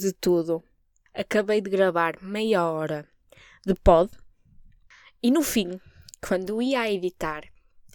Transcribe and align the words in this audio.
De 0.00 0.14
tudo, 0.14 0.64
acabei 1.12 1.60
de 1.60 1.68
gravar 1.68 2.16
meia 2.22 2.64
hora 2.64 3.06
de 3.66 3.74
pod 3.74 4.10
e 5.22 5.30
no 5.30 5.42
fim, 5.42 5.78
quando 6.26 6.62
ia 6.62 6.80
a 6.80 6.90
editar, 6.90 7.42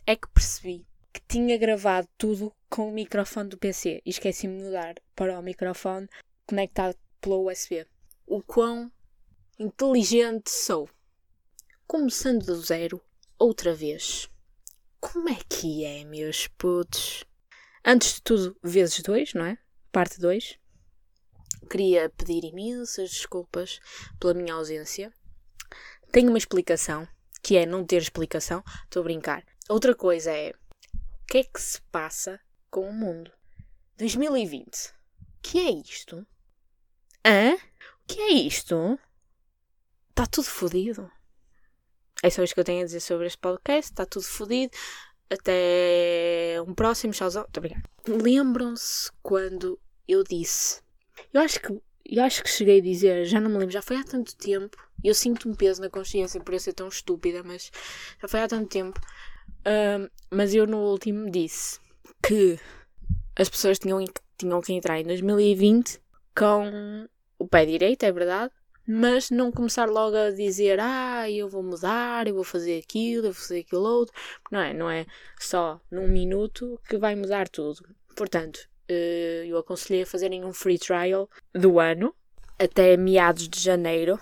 é 0.06 0.16
que 0.16 0.28
percebi 0.28 0.86
que 1.12 1.20
tinha 1.28 1.58
gravado 1.58 2.08
tudo 2.16 2.54
com 2.70 2.90
o 2.90 2.94
microfone 2.94 3.50
do 3.50 3.58
PC 3.58 4.04
e 4.06 4.12
esqueci-me 4.12 4.56
de 4.56 4.66
mudar 4.66 4.94
para 5.16 5.40
o 5.40 5.42
microfone 5.42 6.08
conectado 6.46 6.96
pela 7.20 7.38
USB. 7.38 7.88
O 8.28 8.44
quão 8.44 8.92
inteligente 9.58 10.52
sou! 10.52 10.88
Começando 11.88 12.46
do 12.46 12.56
zero, 12.62 13.02
outra 13.40 13.74
vez. 13.74 14.30
Como 15.00 15.28
é 15.28 15.40
que 15.50 15.84
é, 15.84 16.06
meus 16.06 16.46
putos? 16.50 17.26
Antes 17.84 18.14
de 18.14 18.22
tudo, 18.22 18.56
vezes 18.62 19.02
dois, 19.02 19.34
não 19.34 19.46
é? 19.46 19.58
Parte 19.92 20.20
2. 20.20 20.60
Queria 21.70 22.10
pedir 22.10 22.44
imensas 22.44 23.10
desculpas 23.10 23.80
pela 24.20 24.34
minha 24.34 24.54
ausência. 24.54 25.12
Tenho 26.12 26.30
uma 26.30 26.38
explicação, 26.38 27.08
que 27.42 27.58
é 27.58 27.66
não 27.66 27.86
ter 27.86 28.02
explicação. 28.02 28.64
Estou 28.84 29.02
a 29.02 29.04
brincar. 29.04 29.44
Outra 29.68 29.96
coisa 29.96 30.32
é 30.32 30.52
o 30.52 31.26
que 31.28 31.40
é 31.40 31.44
que 31.44 31.60
se 31.60 31.82
passa 31.92 32.40
com 32.70 32.90
o 32.90 32.94
mundo? 32.94 33.32
2020. 33.98 34.90
O 34.90 34.94
que 35.42 35.60
é 35.60 35.72
isto? 35.72 36.26
Hã? 37.26 37.56
O 37.56 37.60
que 38.08 38.22
é 38.22 38.32
isto? 38.34 39.00
Está 40.12 40.28
tudo 40.28 40.46
fodido. 40.46 41.12
É 42.22 42.30
só 42.30 42.44
isto 42.44 42.54
que 42.54 42.60
eu 42.60 42.66
tenho 42.66 42.82
a 42.82 42.86
dizer 42.86 43.00
sobre 43.00 43.28
este 43.28 43.40
podcast. 43.40 43.92
Está 43.92 44.06
tudo 44.06 44.24
fodido. 44.24 44.72
Até 45.30 46.62
um 46.66 46.74
próximo. 46.74 47.14
Tchauzão. 47.14 47.44
Muito 47.44 47.58
obrigada. 47.58 47.90
Lembram-se 48.08 49.12
quando 49.22 49.80
eu 50.08 50.24
disse. 50.24 50.85
Eu 51.34 51.42
acho 51.42 51.60
que. 51.60 51.82
Eu 52.08 52.24
acho 52.24 52.44
que 52.44 52.50
cheguei 52.50 52.80
a 52.80 52.84
dizer, 52.84 53.26
já 53.26 53.42
não 53.42 53.50
me 53.50 53.58
lembro, 53.58 53.74
já 53.74 53.82
foi 53.82 53.98
há 53.98 54.04
tanto 54.04 54.36
tempo. 54.38 54.78
Eu 55.04 55.16
sinto 55.16 55.50
um 55.50 55.56
peso 55.56 55.82
na 55.82 55.90
consciência 55.90 56.40
por 56.40 56.54
eu 56.54 56.60
ser 56.60 56.74
tão 56.74 56.88
estúpida, 56.88 57.42
mas 57.44 57.72
já 58.22 58.28
foi 58.28 58.42
há 58.42 58.48
tanto 58.48 58.70
tempo. 58.70 59.00
Uh, 59.62 60.08
mas 60.30 60.54
eu 60.54 60.68
no 60.68 60.78
último 60.78 61.32
disse 61.32 61.80
que 62.22 62.60
as 63.36 63.50
pessoas 63.50 63.80
tinham, 63.80 64.04
tinham 64.38 64.62
que 64.62 64.74
entrar 64.74 65.00
em 65.00 65.04
2020 65.04 66.00
com 66.38 67.08
o 67.40 67.48
pé 67.48 67.66
direito, 67.66 68.04
é 68.04 68.12
verdade, 68.12 68.54
mas 68.88 69.32
não 69.32 69.52
começar 69.52 69.90
logo 69.90 70.16
a 70.16 70.32
dizer 70.32 70.80
ah, 70.80 71.30
eu 71.30 71.50
vou 71.50 71.64
mudar, 71.64 72.28
eu 72.28 72.36
vou 72.36 72.44
fazer 72.44 72.78
aquilo, 72.78 73.28
eu 73.28 73.34
vou 73.34 73.42
fazer 73.42 73.62
aquilo 73.62 73.82
outro. 73.82 74.16
Não 74.52 74.60
é, 74.60 74.74
não 74.74 74.90
é 74.90 75.06
só 75.40 75.82
num 75.90 76.08
minuto 76.08 76.80
que 76.88 76.98
vai 76.98 77.16
mudar 77.16 77.50
tudo. 77.50 77.84
Portanto, 78.16 78.70
eu 78.88 79.58
aconselhei 79.58 80.04
a 80.04 80.06
fazerem 80.06 80.44
um 80.46 80.54
free 80.54 80.78
trial 80.78 81.30
do 81.54 81.80
ano 81.80 82.14
até 82.58 82.96
meados 82.96 83.50
de 83.50 83.60
janeiro 83.60 84.20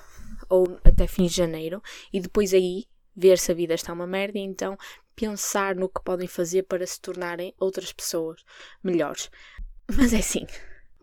ou 0.50 0.80
até 0.84 1.08
fins 1.08 1.32
de 1.32 1.38
janeiro 1.38 1.82
e 2.12 2.20
depois 2.20 2.54
aí 2.54 2.86
ver 3.16 3.38
se 3.38 3.52
a 3.52 3.56
vida 3.56 3.74
está 3.74 3.94
uma 3.94 4.08
merda 4.08 4.38
e 4.38 4.42
então 4.42 4.78
pensar 5.16 5.76
no 5.76 5.88
que 5.88 6.04
podem 6.04 6.28
fazer 6.28 6.64
para 6.64 6.86
se 6.86 7.00
tornarem 7.00 7.54
outras 7.60 7.92
pessoas 7.92 8.44
melhores. 8.84 9.30
Mas 9.96 10.14
é 10.14 10.18
assim, 10.18 10.46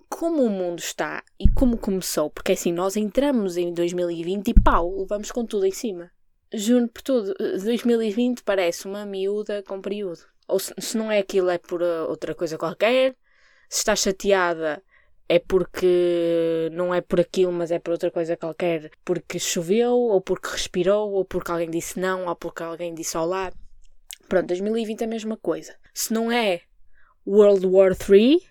como 0.08 0.42
o 0.42 0.50
mundo 0.50 0.80
está 0.80 1.22
e 1.38 1.48
como 1.48 1.78
começou, 1.78 2.28
porque 2.30 2.52
é 2.52 2.54
assim, 2.54 2.72
nós 2.72 2.96
entramos 2.96 3.56
em 3.56 3.72
2020 3.72 4.48
e 4.48 4.54
pau, 4.54 4.98
levamos 4.98 5.30
com 5.30 5.46
tudo 5.46 5.66
em 5.66 5.70
cima. 5.70 6.10
Juro 6.52 6.88
por 6.88 7.02
tudo, 7.02 7.34
2020 7.38 8.42
parece 8.42 8.86
uma 8.86 9.06
miúda 9.06 9.62
com 9.62 9.80
período. 9.80 10.20
Ou 10.48 10.58
se, 10.58 10.74
se 10.78 10.98
não 10.98 11.10
é 11.12 11.18
aquilo, 11.18 11.48
é 11.48 11.58
por 11.58 11.80
uh, 11.80 12.08
outra 12.08 12.34
coisa 12.34 12.58
qualquer. 12.58 13.14
Se 13.70 13.78
está 13.78 13.94
chateada, 13.94 14.82
é 15.28 15.38
porque 15.38 16.68
não 16.72 16.92
é 16.92 17.00
por 17.00 17.20
aquilo, 17.20 17.52
mas 17.52 17.70
é 17.70 17.78
por 17.78 17.92
outra 17.92 18.10
coisa 18.10 18.36
qualquer, 18.36 18.90
porque 19.04 19.38
choveu, 19.38 19.94
ou 19.94 20.20
porque 20.20 20.48
respirou, 20.48 21.12
ou 21.12 21.24
porque 21.24 21.52
alguém 21.52 21.70
disse 21.70 22.00
não, 22.00 22.26
ou 22.26 22.34
porque 22.34 22.64
alguém 22.64 22.92
disse 22.92 23.16
olá. 23.16 23.52
Pronto, 24.28 24.48
2020 24.48 25.02
é 25.02 25.04
a 25.04 25.08
mesma 25.08 25.36
coisa. 25.36 25.76
Se 25.94 26.12
não 26.12 26.32
é 26.32 26.62
World 27.24 27.64
War 27.64 27.92
III, 27.92 28.42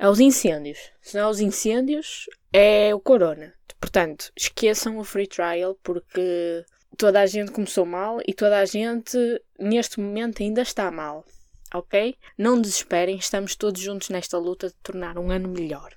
é 0.00 0.08
os 0.08 0.18
incêndios. 0.18 0.90
Se 1.00 1.16
não 1.16 1.28
é 1.28 1.30
os 1.30 1.38
incêndios, 1.38 2.28
é 2.52 2.92
o 2.92 2.98
corona. 2.98 3.54
Portanto, 3.78 4.32
esqueçam 4.36 4.98
o 4.98 5.04
free 5.04 5.28
trial 5.28 5.78
porque 5.80 6.64
toda 6.98 7.20
a 7.20 7.26
gente 7.26 7.52
começou 7.52 7.86
mal 7.86 8.18
e 8.26 8.34
toda 8.34 8.58
a 8.58 8.64
gente 8.64 9.16
neste 9.60 10.00
momento 10.00 10.42
ainda 10.42 10.62
está 10.62 10.90
mal 10.90 11.24
ok? 11.72 12.16
Não 12.36 12.60
desesperem, 12.60 13.16
estamos 13.16 13.56
todos 13.56 13.80
juntos 13.80 14.08
nesta 14.08 14.38
luta 14.38 14.68
de 14.68 14.74
tornar 14.82 15.18
um 15.18 15.30
ano 15.30 15.48
melhor. 15.48 15.94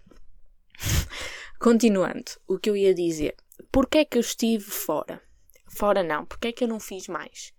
Continuando, 1.60 2.32
o 2.48 2.58
que 2.58 2.70
eu 2.70 2.76
ia 2.76 2.94
dizer. 2.94 3.36
Porquê 3.72 4.00
é 4.00 4.06
que 4.06 4.18
eu 4.18 4.22
estive 4.22 4.64
fora? 4.64 5.22
Fora 5.68 6.04
não, 6.04 6.26
porquê 6.26 6.50
é 6.50 6.52
que 6.52 6.64
eu 6.64 6.68
não 6.68 6.80
fiz 6.80 7.08
mais? 7.08 7.54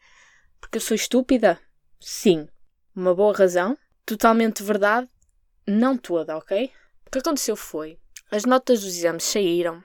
Porque 0.60 0.78
eu 0.78 0.82
sou 0.82 0.94
estúpida? 0.94 1.60
Sim. 2.00 2.49
Uma 2.94 3.15
boa 3.15 3.37
razão? 3.37 3.77
Totalmente 4.04 4.62
verdade? 4.62 5.09
Não 5.66 5.97
toda, 5.98 6.37
ok? 6.37 6.71
O 7.06 7.10
que 7.10 7.19
aconteceu 7.19 7.56
foi, 7.56 7.98
as 8.31 8.44
notas 8.44 8.81
dos 8.81 8.97
exames 8.97 9.25
saíram 9.25 9.83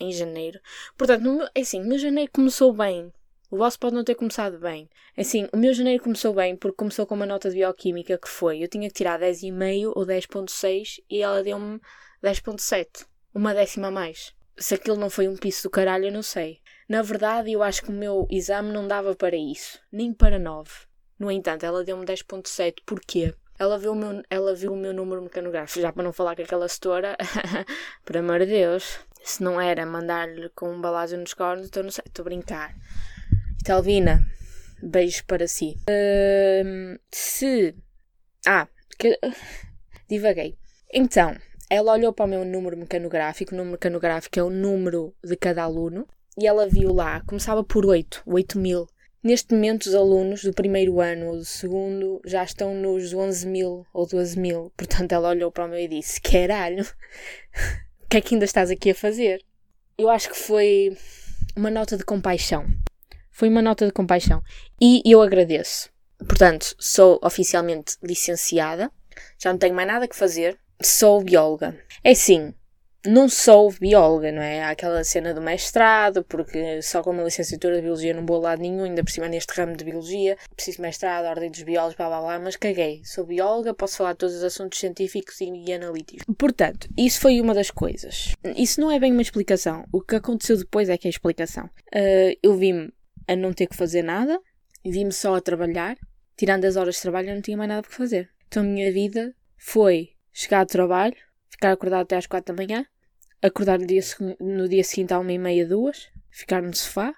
em 0.00 0.12
janeiro. 0.12 0.58
Portanto, 0.96 1.48
é 1.54 1.60
assim, 1.60 1.80
meu 1.80 1.98
janeiro 1.98 2.30
começou 2.32 2.72
bem. 2.72 3.12
O 3.50 3.56
vosso 3.56 3.80
pode 3.80 3.96
não 3.96 4.04
ter 4.04 4.14
começado 4.14 4.60
bem. 4.60 4.88
Assim, 5.18 5.48
o 5.52 5.56
meu 5.56 5.74
janeiro 5.74 6.04
começou 6.04 6.32
bem 6.32 6.54
porque 6.54 6.76
começou 6.76 7.04
com 7.04 7.16
uma 7.16 7.26
nota 7.26 7.50
de 7.50 7.56
bioquímica 7.56 8.16
que 8.16 8.28
foi. 8.28 8.62
Eu 8.62 8.68
tinha 8.68 8.86
que 8.88 8.94
tirar 8.94 9.18
10,5 9.18 9.92
ou 9.96 10.06
10,6 10.06 11.02
e 11.10 11.20
ela 11.20 11.42
deu-me 11.42 11.80
10,7. 12.22 13.06
Uma 13.34 13.52
décima 13.52 13.88
a 13.88 13.90
mais. 13.90 14.32
Se 14.56 14.74
aquilo 14.74 14.96
não 14.96 15.10
foi 15.10 15.26
um 15.26 15.36
piso 15.36 15.64
do 15.64 15.70
caralho, 15.70 16.06
eu 16.06 16.12
não 16.12 16.22
sei. 16.22 16.60
Na 16.88 17.02
verdade, 17.02 17.50
eu 17.50 17.60
acho 17.60 17.82
que 17.82 17.90
o 17.90 17.92
meu 17.92 18.28
exame 18.30 18.72
não 18.72 18.86
dava 18.86 19.16
para 19.16 19.34
isso. 19.34 19.80
Nem 19.90 20.12
para 20.12 20.38
9. 20.38 20.70
No 21.18 21.28
entanto, 21.28 21.66
ela 21.66 21.82
deu-me 21.82 22.06
10,7. 22.06 22.82
Porquê? 22.86 23.34
Ela 23.58 23.78
viu, 23.78 23.92
o 23.92 23.96
meu, 23.96 24.22
ela 24.30 24.54
viu 24.54 24.72
o 24.72 24.76
meu 24.76 24.94
número 24.94 25.22
mecanográfico. 25.22 25.80
Já 25.80 25.92
para 25.92 26.04
não 26.04 26.12
falar 26.12 26.36
com 26.36 26.42
aquela 26.42 26.68
setora, 26.68 27.16
por 28.06 28.16
amor 28.16 28.38
de 28.38 28.46
Deus. 28.46 29.00
Se 29.24 29.42
não 29.42 29.60
era 29.60 29.84
mandar-lhe 29.84 30.48
com 30.50 30.70
um 30.70 30.80
balásio 30.80 31.18
nos 31.18 31.34
cornos, 31.34 31.66
então. 31.66 31.84
Estou 31.86 32.22
a 32.22 32.24
brincar. 32.24 32.76
Talvina, 33.64 34.26
beijos 34.82 35.20
para 35.22 35.46
si. 35.46 35.76
Se. 37.12 37.74
Ah, 38.46 38.66
que... 38.98 39.18
divaguei. 40.08 40.56
Então, 40.92 41.36
ela 41.68 41.92
olhou 41.92 42.12
para 42.12 42.24
o 42.24 42.28
meu 42.28 42.44
número 42.44 42.76
mecanográfico. 42.76 43.54
O 43.54 43.56
número 43.56 43.72
mecanográfico 43.72 44.38
é 44.38 44.42
o 44.42 44.50
número 44.50 45.14
de 45.22 45.36
cada 45.36 45.62
aluno. 45.62 46.06
E 46.38 46.46
ela 46.46 46.66
viu 46.66 46.92
lá, 46.92 47.20
começava 47.26 47.62
por 47.62 47.84
8, 47.84 48.22
8 48.24 48.58
mil. 48.58 48.88
Neste 49.22 49.52
momento, 49.52 49.86
os 49.86 49.94
alunos 49.94 50.42
do 50.42 50.54
primeiro 50.54 50.98
ano 50.98 51.26
ou 51.26 51.36
do 51.36 51.44
segundo 51.44 52.22
já 52.24 52.42
estão 52.42 52.74
nos 52.74 53.12
11 53.12 53.46
mil 53.46 53.86
ou 53.92 54.06
12 54.06 54.40
mil. 54.40 54.72
Portanto, 54.74 55.12
ela 55.12 55.28
olhou 55.28 55.52
para 55.52 55.66
o 55.66 55.68
meu 55.68 55.78
e 55.78 55.86
disse: 55.86 56.18
Caralho, 56.20 56.84
o 58.00 58.08
que 58.08 58.16
é 58.16 58.20
que 58.22 58.34
ainda 58.34 58.46
estás 58.46 58.70
aqui 58.70 58.90
a 58.90 58.94
fazer? 58.94 59.44
Eu 59.98 60.08
acho 60.08 60.30
que 60.30 60.36
foi 60.36 60.96
uma 61.54 61.70
nota 61.70 61.98
de 61.98 62.04
compaixão. 62.04 62.66
Foi 63.30 63.48
uma 63.48 63.62
nota 63.62 63.86
de 63.86 63.92
compaixão. 63.92 64.42
E 64.80 65.02
eu 65.04 65.22
agradeço. 65.22 65.90
Portanto, 66.18 66.74
sou 66.78 67.18
oficialmente 67.22 67.96
licenciada, 68.02 68.90
já 69.38 69.50
não 69.50 69.58
tenho 69.58 69.74
mais 69.74 69.88
nada 69.88 70.06
que 70.06 70.16
fazer, 70.16 70.58
sou 70.82 71.22
bióloga. 71.22 71.78
É 72.04 72.14
sim, 72.14 72.54
não 73.06 73.28
sou 73.28 73.72
bióloga, 73.72 74.30
não 74.30 74.42
é? 74.42 74.62
Há 74.62 74.70
aquela 74.70 75.02
cena 75.04 75.32
do 75.32 75.40
mestrado, 75.40 76.22
porque 76.24 76.82
só 76.82 77.02
com 77.02 77.10
uma 77.10 77.22
licenciatura 77.22 77.76
de 77.76 77.82
biologia 77.82 78.12
não 78.12 78.26
vou 78.26 78.36
a 78.36 78.50
lado 78.50 78.60
nenhum, 78.60 78.84
ainda 78.84 79.02
por 79.02 79.10
cima 79.10 79.28
neste 79.28 79.58
ramo 79.58 79.74
de 79.74 79.84
biologia, 79.84 80.36
preciso 80.54 80.76
de 80.76 80.82
mestrado, 80.82 81.24
ordem 81.24 81.50
dos 81.50 81.62
biólogos, 81.62 81.96
blá 81.96 82.08
blá 82.08 82.20
blá, 82.20 82.38
mas 82.38 82.56
caguei. 82.56 83.00
Sou 83.04 83.24
bióloga, 83.24 83.72
posso 83.72 83.96
falar 83.96 84.12
de 84.12 84.18
todos 84.18 84.36
os 84.36 84.44
assuntos 84.44 84.78
científicos 84.78 85.40
e 85.40 85.72
analíticos. 85.72 86.24
Portanto, 86.36 86.88
isso 86.96 87.20
foi 87.20 87.40
uma 87.40 87.54
das 87.54 87.70
coisas. 87.70 88.34
Isso 88.54 88.80
não 88.80 88.90
é 88.90 88.98
bem 88.98 89.12
uma 89.12 89.22
explicação. 89.22 89.86
O 89.90 90.02
que 90.02 90.16
aconteceu 90.16 90.58
depois 90.58 90.90
é 90.90 90.98
que 90.98 91.08
é 91.08 91.08
a 91.08 91.10
explicação. 91.10 91.64
Uh, 91.94 92.36
eu 92.42 92.54
vi-me 92.54 92.92
a 93.30 93.36
não 93.36 93.52
ter 93.52 93.68
que 93.68 93.76
fazer 93.76 94.02
nada, 94.02 94.40
vi-me 94.84 95.12
só 95.12 95.36
a 95.36 95.40
trabalhar. 95.40 95.96
Tirando 96.36 96.64
as 96.64 96.74
horas 96.74 96.96
de 96.96 97.02
trabalho, 97.02 97.28
eu 97.28 97.34
não 97.36 97.42
tinha 97.42 97.56
mais 97.56 97.68
nada 97.68 97.82
para 97.82 97.96
fazer. 97.96 98.28
Então 98.48 98.64
a 98.64 98.66
minha 98.66 98.92
vida 98.92 99.32
foi 99.56 100.16
chegar 100.32 100.60
ao 100.60 100.66
trabalho, 100.66 101.14
ficar 101.48 101.70
acordado 101.70 102.02
até 102.02 102.16
às 102.16 102.26
quatro 102.26 102.52
da 102.52 102.60
manhã, 102.60 102.84
acordar 103.40 103.78
no 103.78 103.86
dia, 103.86 104.00
no 104.40 104.68
dia 104.68 104.82
seguinte 104.82 105.14
à 105.14 105.20
uma 105.20 105.32
e 105.32 105.38
meia, 105.38 105.64
duas, 105.64 106.08
ficar 106.28 106.60
no 106.60 106.74
sofá 106.74 107.14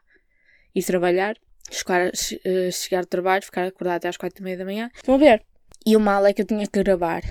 e 0.75 0.83
trabalhar, 0.83 1.37
chegar, 1.71 2.11
eh, 2.45 2.71
chegar 2.71 2.99
ao 2.99 3.07
trabalho, 3.07 3.43
ficar 3.43 3.67
acordado 3.67 3.97
até 3.97 4.09
às 4.09 4.19
quatro 4.19 4.43
e 4.43 4.45
meia 4.45 4.59
da 4.59 4.65
manhã. 4.67 4.91
Estão 4.95 5.15
a 5.15 5.19
ver? 5.19 5.43
E 5.87 5.97
o 5.97 6.01
mal 6.01 6.27
é 6.27 6.35
que 6.35 6.43
eu 6.43 6.47
tinha 6.47 6.67
que 6.67 6.83
gravar 6.83 7.23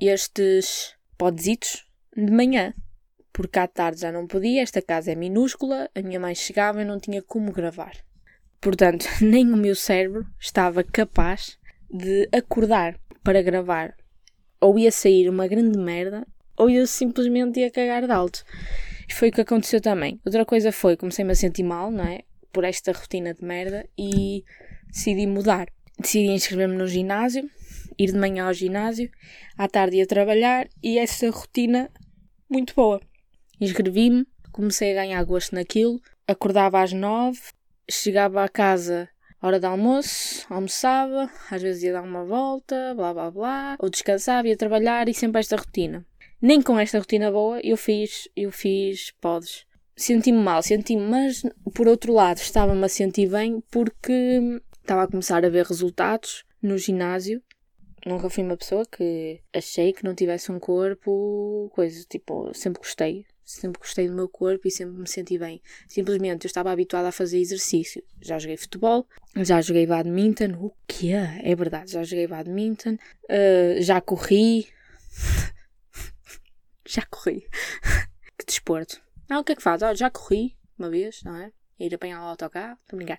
estes 0.00 0.94
podzitos 1.18 1.86
de 2.16 2.30
manhã 2.30 2.72
porque 3.36 3.58
à 3.58 3.68
tarde 3.68 4.00
já 4.00 4.10
não 4.10 4.26
podia, 4.26 4.62
esta 4.62 4.80
casa 4.80 5.12
é 5.12 5.14
minúscula, 5.14 5.90
a 5.94 6.00
minha 6.00 6.18
mãe 6.18 6.34
chegava 6.34 6.80
e 6.80 6.86
não 6.86 6.98
tinha 6.98 7.20
como 7.20 7.52
gravar. 7.52 7.92
Portanto, 8.62 9.06
nem 9.20 9.52
o 9.52 9.56
meu 9.58 9.74
cérebro 9.74 10.26
estava 10.40 10.82
capaz 10.82 11.58
de 11.90 12.26
acordar 12.32 12.98
para 13.22 13.42
gravar. 13.42 13.94
Ou 14.58 14.78
ia 14.78 14.90
sair 14.90 15.28
uma 15.28 15.46
grande 15.46 15.78
merda, 15.78 16.26
ou 16.56 16.70
eu 16.70 16.86
simplesmente 16.86 17.60
ia 17.60 17.70
cagar 17.70 18.06
de 18.06 18.10
alto. 18.10 18.42
Foi 19.10 19.28
o 19.28 19.32
que 19.32 19.42
aconteceu 19.42 19.82
também. 19.82 20.18
Outra 20.24 20.46
coisa 20.46 20.72
foi, 20.72 20.96
comecei-me 20.96 21.32
a 21.32 21.36
sentir 21.36 21.62
mal, 21.62 21.90
não 21.90 22.04
é? 22.04 22.22
Por 22.50 22.64
esta 22.64 22.90
rotina 22.90 23.34
de 23.34 23.44
merda 23.44 23.86
e 23.98 24.44
decidi 24.86 25.26
mudar. 25.26 25.68
Decidi 26.00 26.30
inscrever-me 26.30 26.76
no 26.76 26.88
ginásio, 26.88 27.50
ir 27.98 28.12
de 28.12 28.18
manhã 28.18 28.46
ao 28.46 28.54
ginásio, 28.54 29.10
à 29.58 29.68
tarde 29.68 29.98
ia 29.98 30.06
trabalhar 30.06 30.68
e 30.82 30.98
essa 30.98 31.28
rotina 31.28 31.90
muito 32.48 32.74
boa. 32.74 32.98
Inscrevi-me, 33.60 34.26
comecei 34.52 34.92
a 34.92 35.02
ganhar 35.02 35.24
gosto 35.24 35.54
naquilo, 35.54 36.00
acordava 36.26 36.82
às 36.82 36.92
nove, 36.92 37.40
chegava 37.90 38.44
a 38.44 38.48
casa 38.48 39.08
hora 39.40 39.60
de 39.60 39.66
almoço, 39.66 40.46
almoçava, 40.50 41.30
às 41.50 41.62
vezes 41.62 41.84
ia 41.84 41.92
dar 41.92 42.02
uma 42.02 42.24
volta, 42.24 42.94
blá 42.94 43.14
blá 43.14 43.30
blá, 43.30 43.76
ou 43.78 43.88
descansava, 43.88 44.48
ia 44.48 44.56
trabalhar 44.56 45.08
e 45.08 45.14
sempre 45.14 45.40
esta 45.40 45.56
rotina. 45.56 46.04
Nem 46.40 46.60
com 46.60 46.78
esta 46.78 46.98
rotina 46.98 47.30
boa 47.30 47.60
eu 47.62 47.76
fiz, 47.76 48.28
eu 48.36 48.50
fiz 48.50 49.12
podes. 49.20 49.64
Senti-me 49.96 50.38
mal, 50.38 50.62
senti-me, 50.62 51.02
mas 51.02 51.42
por 51.74 51.88
outro 51.88 52.12
lado 52.12 52.38
estava-me 52.38 52.84
a 52.84 52.88
sentir 52.88 53.30
bem 53.30 53.62
porque 53.70 54.60
estava 54.80 55.04
a 55.04 55.08
começar 55.08 55.44
a 55.44 55.48
ver 55.48 55.64
resultados 55.64 56.44
no 56.60 56.76
ginásio. 56.76 57.42
Nunca 58.04 58.28
fui 58.28 58.44
uma 58.44 58.56
pessoa 58.56 58.84
que 58.84 59.40
achei 59.54 59.92
que 59.92 60.04
não 60.04 60.14
tivesse 60.14 60.52
um 60.52 60.60
corpo, 60.60 61.70
coisa, 61.74 62.04
tipo, 62.08 62.52
sempre 62.54 62.80
gostei 62.80 63.24
sempre 63.46 63.80
gostei 63.80 64.08
do 64.08 64.14
meu 64.14 64.28
corpo 64.28 64.66
e 64.66 64.70
sempre 64.70 64.98
me 64.98 65.08
senti 65.08 65.38
bem. 65.38 65.62
Simplesmente 65.86 66.44
eu 66.44 66.48
estava 66.48 66.72
habituada 66.72 67.08
a 67.08 67.12
fazer 67.12 67.38
exercício. 67.38 68.02
Já 68.20 68.38
joguei 68.38 68.56
futebol, 68.56 69.06
já 69.36 69.60
joguei 69.60 69.86
badminton. 69.86 70.56
O 70.58 70.72
que 70.86 71.12
é? 71.12 71.40
É 71.44 71.54
verdade, 71.54 71.92
já 71.92 72.02
joguei 72.02 72.26
badminton, 72.26 72.94
uh, 72.94 73.80
já 73.80 74.00
corri. 74.00 74.66
já 76.86 77.02
corri. 77.08 77.46
que 78.36 78.44
desporto. 78.44 79.00
Ah, 79.30 79.38
o 79.38 79.44
que 79.44 79.52
é 79.52 79.56
que 79.56 79.62
faz? 79.62 79.80
Já 79.96 80.10
corri 80.10 80.56
uma 80.76 80.90
vez, 80.90 81.22
não 81.22 81.36
é? 81.36 81.52
Ir 81.78 81.94
apanhar 81.94 82.22
o 82.22 82.28
autocarro, 82.28 82.78
estou 82.82 82.96
a 82.96 82.98
brincar. 82.98 83.18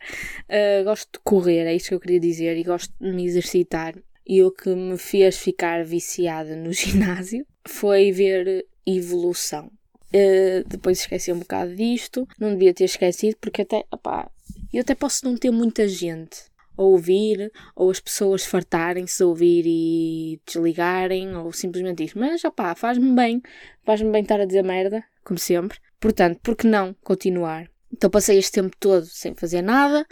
Uh, 0.50 0.84
gosto 0.84 1.10
de 1.14 1.20
correr, 1.24 1.66
é 1.68 1.76
isso 1.76 1.90
que 1.90 1.96
eu 1.96 2.00
queria 2.00 2.20
dizer, 2.20 2.58
e 2.58 2.64
gosto 2.64 2.94
de 3.00 3.12
me 3.12 3.26
exercitar. 3.26 3.96
E 4.26 4.44
o 4.44 4.52
que 4.52 4.70
me 4.76 4.98
fez 4.98 5.38
ficar 5.38 5.86
viciada 5.86 6.56
no 6.56 6.74
ginásio 6.74 7.46
foi 7.66 8.12
ver 8.12 8.68
evolução. 8.86 9.72
Uh, 10.14 10.68
depois 10.68 11.00
esqueci 11.00 11.32
um 11.32 11.40
bocado 11.40 11.76
disto. 11.76 12.28
Não 12.40 12.52
devia 12.52 12.74
ter 12.74 12.86
esquecido, 12.86 13.38
porque 13.40 13.62
até, 13.62 13.86
opá, 13.92 14.30
eu 14.74 14.82
até 14.82 14.96
posso 14.96 15.26
não 15.26 15.38
ter 15.38 15.52
muita 15.52 15.88
gente 15.88 16.46
a 16.78 16.84
ouvir, 16.84 17.52
ou 17.76 17.90
as 17.90 18.00
pessoas 18.00 18.46
fartarem-se 18.46 19.24
a 19.24 19.26
ouvir 19.26 19.64
e 19.66 20.40
desligarem, 20.46 21.36
ou 21.36 21.52
simplesmente 21.52 22.04
isso. 22.04 22.20
Mas, 22.20 22.44
opá, 22.46 22.76
faz-me 22.76 23.16
bem. 23.16 23.42
Faz-me 23.84 24.12
bem 24.12 24.22
estar 24.22 24.40
a 24.40 24.46
dizer 24.46 24.64
merda, 24.64 25.04
como 25.24 25.40
sempre. 25.40 25.80
Portanto, 26.00 26.40
por 26.44 26.56
que 26.56 26.68
não 26.68 26.96
continuar? 27.04 27.70
Então 27.92 28.10
passei 28.10 28.38
este 28.38 28.52
tempo 28.52 28.76
todo 28.80 29.06
sem 29.06 29.34
fazer 29.34 29.62
nada, 29.62 30.06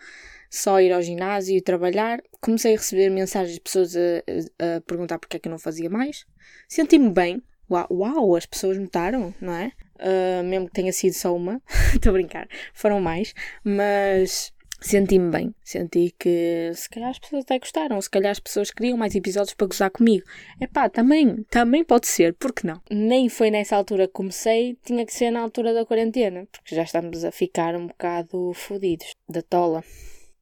só 0.50 0.80
ir 0.80 0.92
ao 0.92 1.02
ginásio 1.02 1.56
e 1.56 1.62
trabalhar. 1.62 2.22
Comecei 2.42 2.74
a 2.74 2.78
receber 2.78 3.10
mensagens 3.10 3.54
de 3.54 3.62
pessoas 3.62 3.96
a, 3.96 4.78
a 4.78 4.82
perguntar 4.82 5.20
porque 5.20 5.38
é 5.38 5.40
que 5.40 5.48
eu 5.48 5.52
não 5.52 5.60
fazia 5.60 5.90
mais. 5.90 6.26
Senti-me 6.68 7.12
bem. 7.12 7.44
Uau, 7.70 7.88
uau, 7.92 8.36
as 8.36 8.46
pessoas 8.46 8.78
notaram, 8.78 9.34
não 9.42 9.54
é? 9.54 9.72
Uh, 10.00 10.44
mesmo 10.44 10.68
que 10.68 10.74
tenha 10.74 10.92
sido 10.92 11.14
só 11.14 11.36
uma, 11.36 11.62
estou 11.96 12.10
a 12.10 12.14
brincar, 12.14 12.48
foram 12.74 13.00
mais, 13.00 13.34
mas 13.64 14.54
senti-me 14.82 15.32
bem. 15.32 15.56
Senti 15.64 16.14
que 16.20 16.72
se 16.74 16.90
calhar 16.90 17.10
as 17.10 17.20
pessoas 17.20 17.44
até 17.44 17.60
gostaram, 17.60 18.02
se 18.02 18.10
calhar 18.10 18.32
as 18.32 18.40
pessoas 18.40 18.72
queriam 18.72 18.98
mais 18.98 19.16
episódios 19.16 19.54
para 19.54 19.68
gozar 19.68 19.90
comigo. 19.90 20.26
É 20.60 20.68
pá, 20.68 20.90
também, 20.90 21.44
também 21.50 21.84
pode 21.84 22.08
ser, 22.08 22.34
por 22.34 22.54
que 22.54 22.68
não? 22.68 22.82
Nem 22.92 23.30
foi 23.30 23.50
nessa 23.50 23.76
altura 23.76 24.08
que 24.08 24.14
comecei, 24.14 24.78
tinha 24.84 25.06
que 25.06 25.14
ser 25.14 25.32
na 25.32 25.42
altura 25.42 25.74
da 25.74 25.86
quarentena, 25.86 26.48
porque 26.52 26.76
já 26.76 26.84
estamos 26.84 27.24
a 27.24 27.32
ficar 27.32 27.76
um 27.76 27.88
bocado 27.88 28.54
fodidos 28.54 29.14
da 29.28 29.42
tola. 29.42 29.84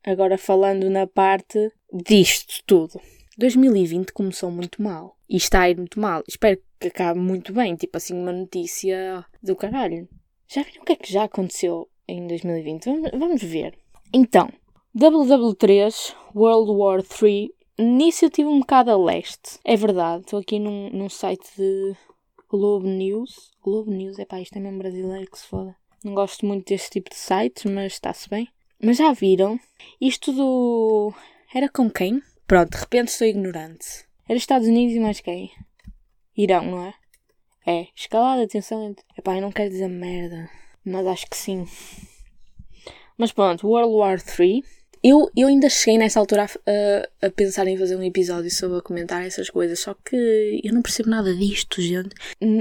Agora 0.06 0.38
falando 0.38 0.90
na 0.90 1.08
parte 1.08 1.72
disto 1.92 2.62
tudo. 2.66 3.00
2020 3.38 4.12
começou 4.12 4.52
muito 4.52 4.82
mal. 4.82 5.18
E 5.30 5.38
está 5.38 5.62
a 5.62 5.70
ir 5.70 5.78
muito 5.78 6.00
mal. 6.00 6.24
Espero 6.28 6.62
que 6.84 6.88
acabe 6.88 7.20
muito 7.20 7.54
bem. 7.54 7.76
Tipo 7.76 7.98
assim, 7.98 8.14
uma 8.14 8.32
notícia 8.32 9.26
do 9.42 9.56
caralho. 9.56 10.08
Já 10.48 10.64
viram 10.64 10.82
o 10.82 10.86
que 10.86 10.94
é 10.94 10.96
que 10.96 11.12
já 11.12 11.24
aconteceu 11.24 11.88
em 12.08 12.28
2020? 12.28 12.86
Vamos, 12.86 13.12
vamos 13.12 13.42
ver. 13.42 13.78
Então, 14.14 14.50
WW3, 14.96 16.16
World 16.36 16.72
War 16.72 17.04
3. 17.04 17.50
Nisso 17.80 18.26
eu 18.26 18.30
tive 18.30 18.50
um 18.50 18.60
bocado 18.60 18.92
a 18.92 18.98
leste. 18.98 19.60
É 19.64 19.76
verdade. 19.76 20.24
Estou 20.24 20.40
aqui 20.40 20.60
num, 20.60 20.90
num 20.90 21.10
site 21.10 21.50
de 21.58 21.96
Globo 22.50 22.88
News. 22.88 23.52
Globo 23.64 23.90
News, 23.90 24.20
é 24.20 24.26
pá, 24.26 24.42
isto 24.42 24.58
é 24.58 24.60
mesmo 24.60 24.80
brasileiro 24.80 25.32
que 25.32 25.40
se 25.40 25.48
foda. 25.48 25.76
Não 26.04 26.14
gosto 26.14 26.46
muito 26.46 26.68
deste 26.68 26.92
tipo 26.92 27.10
de 27.10 27.16
sites, 27.16 27.64
mas 27.64 27.94
está-se 27.94 28.30
bem. 28.30 28.50
Mas 28.82 28.98
já 28.98 29.14
viram? 29.14 29.58
Isto 30.02 30.34
do. 30.34 31.14
Era 31.56 31.70
com 31.70 31.90
quem? 31.90 32.22
Pronto, 32.46 32.72
de 32.72 32.78
repente 32.78 33.08
estou 33.08 33.26
ignorante. 33.26 34.06
Era 34.28 34.38
Estados 34.38 34.68
Unidos 34.68 34.96
e 34.96 35.00
mais 35.00 35.22
quem? 35.22 35.50
Irão, 36.36 36.66
não 36.66 36.86
é? 36.86 36.94
É, 37.66 37.88
escalada, 37.96 38.44
atenção. 38.44 38.84
Entre... 38.84 39.06
Epá, 39.18 39.36
eu 39.36 39.42
não 39.42 39.52
quero 39.52 39.70
dizer 39.70 39.88
merda, 39.88 40.50
mas 40.86 41.08
acho 41.08 41.28
que 41.28 41.38
sim. 41.38 41.66
Mas 43.18 43.32
pronto, 43.32 43.68
World 43.68 43.94
War 43.94 44.20
III. 44.40 44.64
Eu, 45.06 45.30
eu 45.36 45.50
ainda 45.50 45.70
cheguei 45.70 45.98
nessa 45.98 46.18
altura 46.18 46.46
a, 46.46 47.26
a, 47.26 47.30
pensar 47.30 47.68
em 47.68 47.78
fazer 47.78 47.98
um 47.98 48.04
episódio 48.04 48.50
sobre 48.50 48.78
a 48.78 48.82
comentar 48.82 49.26
essas 49.26 49.50
coisas, 49.50 49.78
só 49.82 49.94
que 49.94 50.62
eu 50.64 50.74
não 50.74 50.82
percebo 50.82 51.10
nada 51.10 51.36
disto, 51.36 51.82
gente. 51.82 52.16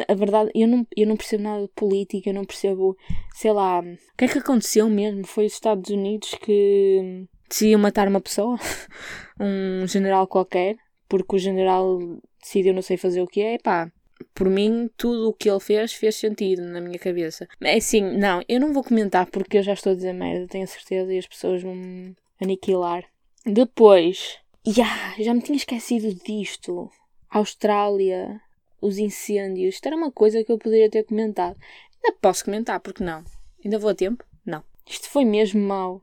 A 0.09 0.15
verdade, 0.15 0.51
eu 0.53 0.67
não, 0.67 0.85
eu 0.97 1.07
não 1.07 1.17
percebo 1.17 1.45
nada 1.45 1.63
de 1.63 1.69
política, 1.69 2.31
eu 2.31 2.35
não 2.35 2.45
percebo, 2.45 2.97
sei 3.33 3.53
lá, 3.53 3.79
o 3.79 4.17
que 4.19 4.25
é 4.25 4.29
que 4.29 4.39
aconteceu 4.39 4.91
mesmo? 4.91 5.25
Foi 5.25 5.47
os 5.47 5.53
Estados 5.53 5.89
Unidos 5.89 6.35
que 6.43 7.29
decidiam 7.49 7.81
matar 7.81 8.09
uma 8.09 8.21
pessoa, 8.21 8.59
um 9.39 9.87
general 9.87 10.27
qualquer, 10.27 10.77
porque 11.13 11.37
o 11.37 11.39
general 11.39 11.99
decidiu 12.41 12.73
não 12.73 12.81
sei 12.81 12.97
fazer 12.97 13.21
o 13.21 13.27
que 13.27 13.43
é, 13.43 13.59
pá, 13.59 13.93
por 14.33 14.49
mim, 14.49 14.89
tudo 14.97 15.29
o 15.29 15.35
que 15.35 15.51
ele 15.51 15.61
fez 15.61 15.93
fez 15.93 16.17
sentido 16.17 16.63
na 16.63 16.81
minha 16.81 16.99
cabeça. 16.99 17.47
É 17.61 17.77
assim, 17.77 18.01
não, 18.17 18.43
eu 18.49 18.59
não 18.59 18.73
vou 18.73 18.83
comentar 18.83 19.27
porque 19.27 19.59
eu 19.59 19.63
já 19.63 19.75
estou 19.75 19.93
a 19.93 19.95
dizer 19.95 20.15
merda, 20.15 20.49
tenho 20.49 20.67
certeza, 20.67 21.13
e 21.13 21.19
as 21.19 21.27
pessoas 21.27 21.63
vão 21.63 21.75
me 21.75 22.17
aniquilar. 22.41 23.05
Depois, 23.45 24.39
yeah, 24.67 25.15
já 25.23 25.35
me 25.35 25.43
tinha 25.43 25.57
esquecido 25.57 26.15
disto. 26.25 26.91
Austrália, 27.29 28.41
os 28.81 28.97
incêndios, 28.97 29.75
isto 29.75 29.87
era 29.87 29.97
uma 29.97 30.11
coisa 30.11 30.43
que 30.43 30.51
eu 30.51 30.57
poderia 30.57 30.89
ter 30.89 31.03
comentado. 31.03 31.59
Ainda 32.03 32.17
posso 32.23 32.43
comentar, 32.43 32.81
porque 32.81 33.05
não? 33.05 33.23
Ainda 33.63 33.79
vou 33.79 33.91
a 33.91 33.95
tempo? 33.95 34.25
Não. 34.47 34.65
Isto 34.89 35.11
foi 35.11 35.27
mesmo 35.27 35.61
mau. 35.61 36.01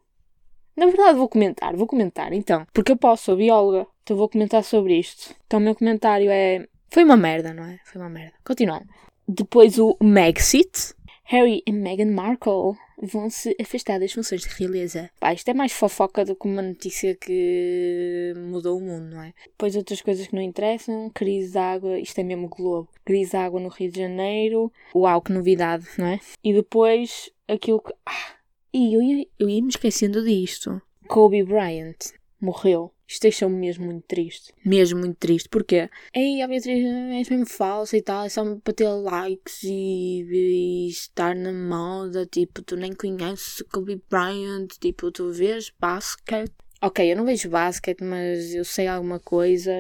Na 0.77 0.85
verdade, 0.85 1.17
vou 1.17 1.27
comentar, 1.27 1.75
vou 1.75 1.87
comentar 1.87 2.31
então. 2.31 2.67
Porque 2.71 2.91
eu 2.91 2.97
posso, 2.97 3.23
sou 3.23 3.35
bióloga, 3.35 3.87
então 4.09 4.17
vou 4.17 4.27
comentar 4.27 4.63
sobre 4.63 4.97
isto. 4.97 5.35
Então, 5.45 5.59
o 5.59 5.61
meu 5.61 5.75
comentário 5.75 6.31
é. 6.31 6.65
Foi 6.89 7.03
uma 7.03 7.15
merda, 7.15 7.53
não 7.53 7.63
é? 7.63 7.79
Foi 7.85 8.01
uma 8.01 8.09
merda. 8.09 8.33
Continuando. 8.43 8.87
Depois 9.27 9.77
o 9.77 9.95
Megxit. 10.01 10.95
Harry 11.25 11.61
e 11.63 11.71
Meghan 11.71 12.11
Markle 12.11 12.75
vão 13.03 13.29
se 13.29 13.55
afastar 13.61 13.99
das 13.99 14.11
funções 14.11 14.41
de 14.41 14.47
realeza. 14.47 15.11
Pá, 15.19 15.31
isto 15.31 15.47
é 15.47 15.53
mais 15.53 15.71
fofoca 15.71 16.25
do 16.25 16.35
que 16.35 16.47
uma 16.47 16.63
notícia 16.63 17.13
que 17.13 18.33
mudou 18.35 18.79
o 18.79 18.81
mundo, 18.81 19.11
não 19.11 19.21
é? 19.21 19.31
Depois 19.45 19.75
outras 19.75 20.01
coisas 20.01 20.25
que 20.25 20.33
não 20.33 20.41
interessam, 20.41 21.11
crise 21.13 21.51
de 21.51 21.57
água, 21.59 21.99
isto 21.99 22.17
é 22.17 22.23
mesmo 22.23 22.49
Globo. 22.49 22.89
Crise 23.05 23.29
de 23.29 23.37
água 23.37 23.59
no 23.59 23.69
Rio 23.69 23.91
de 23.91 23.99
Janeiro, 23.99 24.73
uau, 24.95 25.21
que 25.21 25.31
novidade, 25.31 25.85
não 25.99 26.07
é? 26.07 26.19
E 26.43 26.51
depois 26.51 27.29
aquilo 27.47 27.79
que. 27.79 27.93
Ah, 28.07 28.33
e 28.73 28.95
eu 28.95 29.01
ia, 29.03 29.27
eu 29.37 29.47
ia 29.47 29.61
me 29.61 29.69
esquecendo 29.69 30.25
disto. 30.25 30.81
Kobe 31.07 31.43
Bryant 31.43 31.97
morreu. 32.41 32.91
Isto 33.09 33.23
deixou-me 33.23 33.57
mesmo 33.57 33.85
muito 33.85 34.03
triste. 34.05 34.53
Mesmo 34.63 34.99
muito 34.99 35.17
triste. 35.17 35.49
Porquê? 35.49 35.89
Ei, 36.13 36.43
a 36.43 36.47
Beatriz 36.47 36.85
és 36.85 37.27
mesmo 37.27 37.47
falsa 37.47 37.97
e 37.97 38.03
tal. 38.03 38.23
É 38.23 38.29
só 38.29 38.43
para 38.57 38.71
ter 38.71 38.87
likes 38.87 39.63
e, 39.63 40.27
e, 40.29 40.87
estar 40.89 41.35
na 41.35 41.51
moda. 41.51 42.27
Tipo, 42.27 42.61
tu 42.61 42.75
nem 42.75 42.93
conheces 42.93 43.63
Kobe 43.71 43.99
Bryant. 44.07 44.67
Tipo, 44.79 45.11
tu 45.11 45.33
vês 45.33 45.73
basquete. 45.79 46.53
Ok, 46.83 47.11
eu 47.11 47.17
não 47.17 47.25
vejo 47.25 47.49
basquete, 47.49 48.03
mas 48.03 48.53
eu 48.53 48.63
sei 48.63 48.85
alguma 48.85 49.19
coisa. 49.19 49.71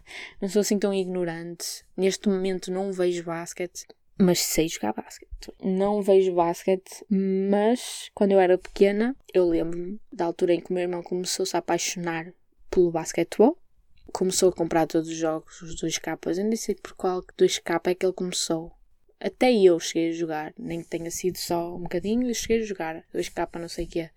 não 0.40 0.48
sou 0.48 0.60
assim 0.60 0.78
tão 0.78 0.94
ignorante. 0.94 1.84
Neste 1.94 2.26
momento 2.26 2.72
não 2.72 2.90
vejo 2.90 3.22
basquete 3.22 3.84
mas 4.20 4.40
sei 4.40 4.66
jogar 4.66 4.92
basquete. 4.94 5.52
Não 5.62 6.02
vejo 6.02 6.34
basquete, 6.34 7.04
mas 7.08 8.10
quando 8.12 8.32
eu 8.32 8.40
era 8.40 8.58
pequena, 8.58 9.14
eu 9.32 9.48
lembro-me 9.48 10.00
da 10.12 10.24
altura 10.24 10.54
em 10.54 10.60
que 10.60 10.72
o 10.72 10.74
meu 10.74 10.82
irmão 10.82 11.04
começou-se 11.04 11.54
a 11.54 11.60
apaixonar 11.60 12.32
pelo 12.70 12.90
basquetebol. 12.90 13.56
Começou 14.12 14.48
a 14.48 14.52
comprar 14.52 14.86
todos 14.86 15.08
os 15.08 15.16
jogos, 15.16 15.60
os 15.60 15.76
2K. 15.80 16.38
Eu 16.38 16.44
nem 16.44 16.56
sei 16.56 16.74
por 16.74 16.94
qual 16.94 17.22
2K 17.38 17.80
é 17.90 17.94
que 17.94 18.06
ele 18.06 18.12
começou. 18.12 18.72
Até 19.20 19.52
eu 19.52 19.78
cheguei 19.80 20.10
a 20.10 20.12
jogar, 20.12 20.54
nem 20.56 20.80
que 20.80 20.88
tenha 20.88 21.10
sido 21.10 21.36
só 21.36 21.74
um 21.74 21.82
bocadinho, 21.82 22.28
eu 22.28 22.34
cheguei 22.34 22.60
a 22.60 22.66
jogar 22.66 23.04
2K, 23.12 23.58
não 23.58 23.68
sei 23.68 23.84
o 23.84 23.88
que 23.88 24.00
é. 24.00 24.10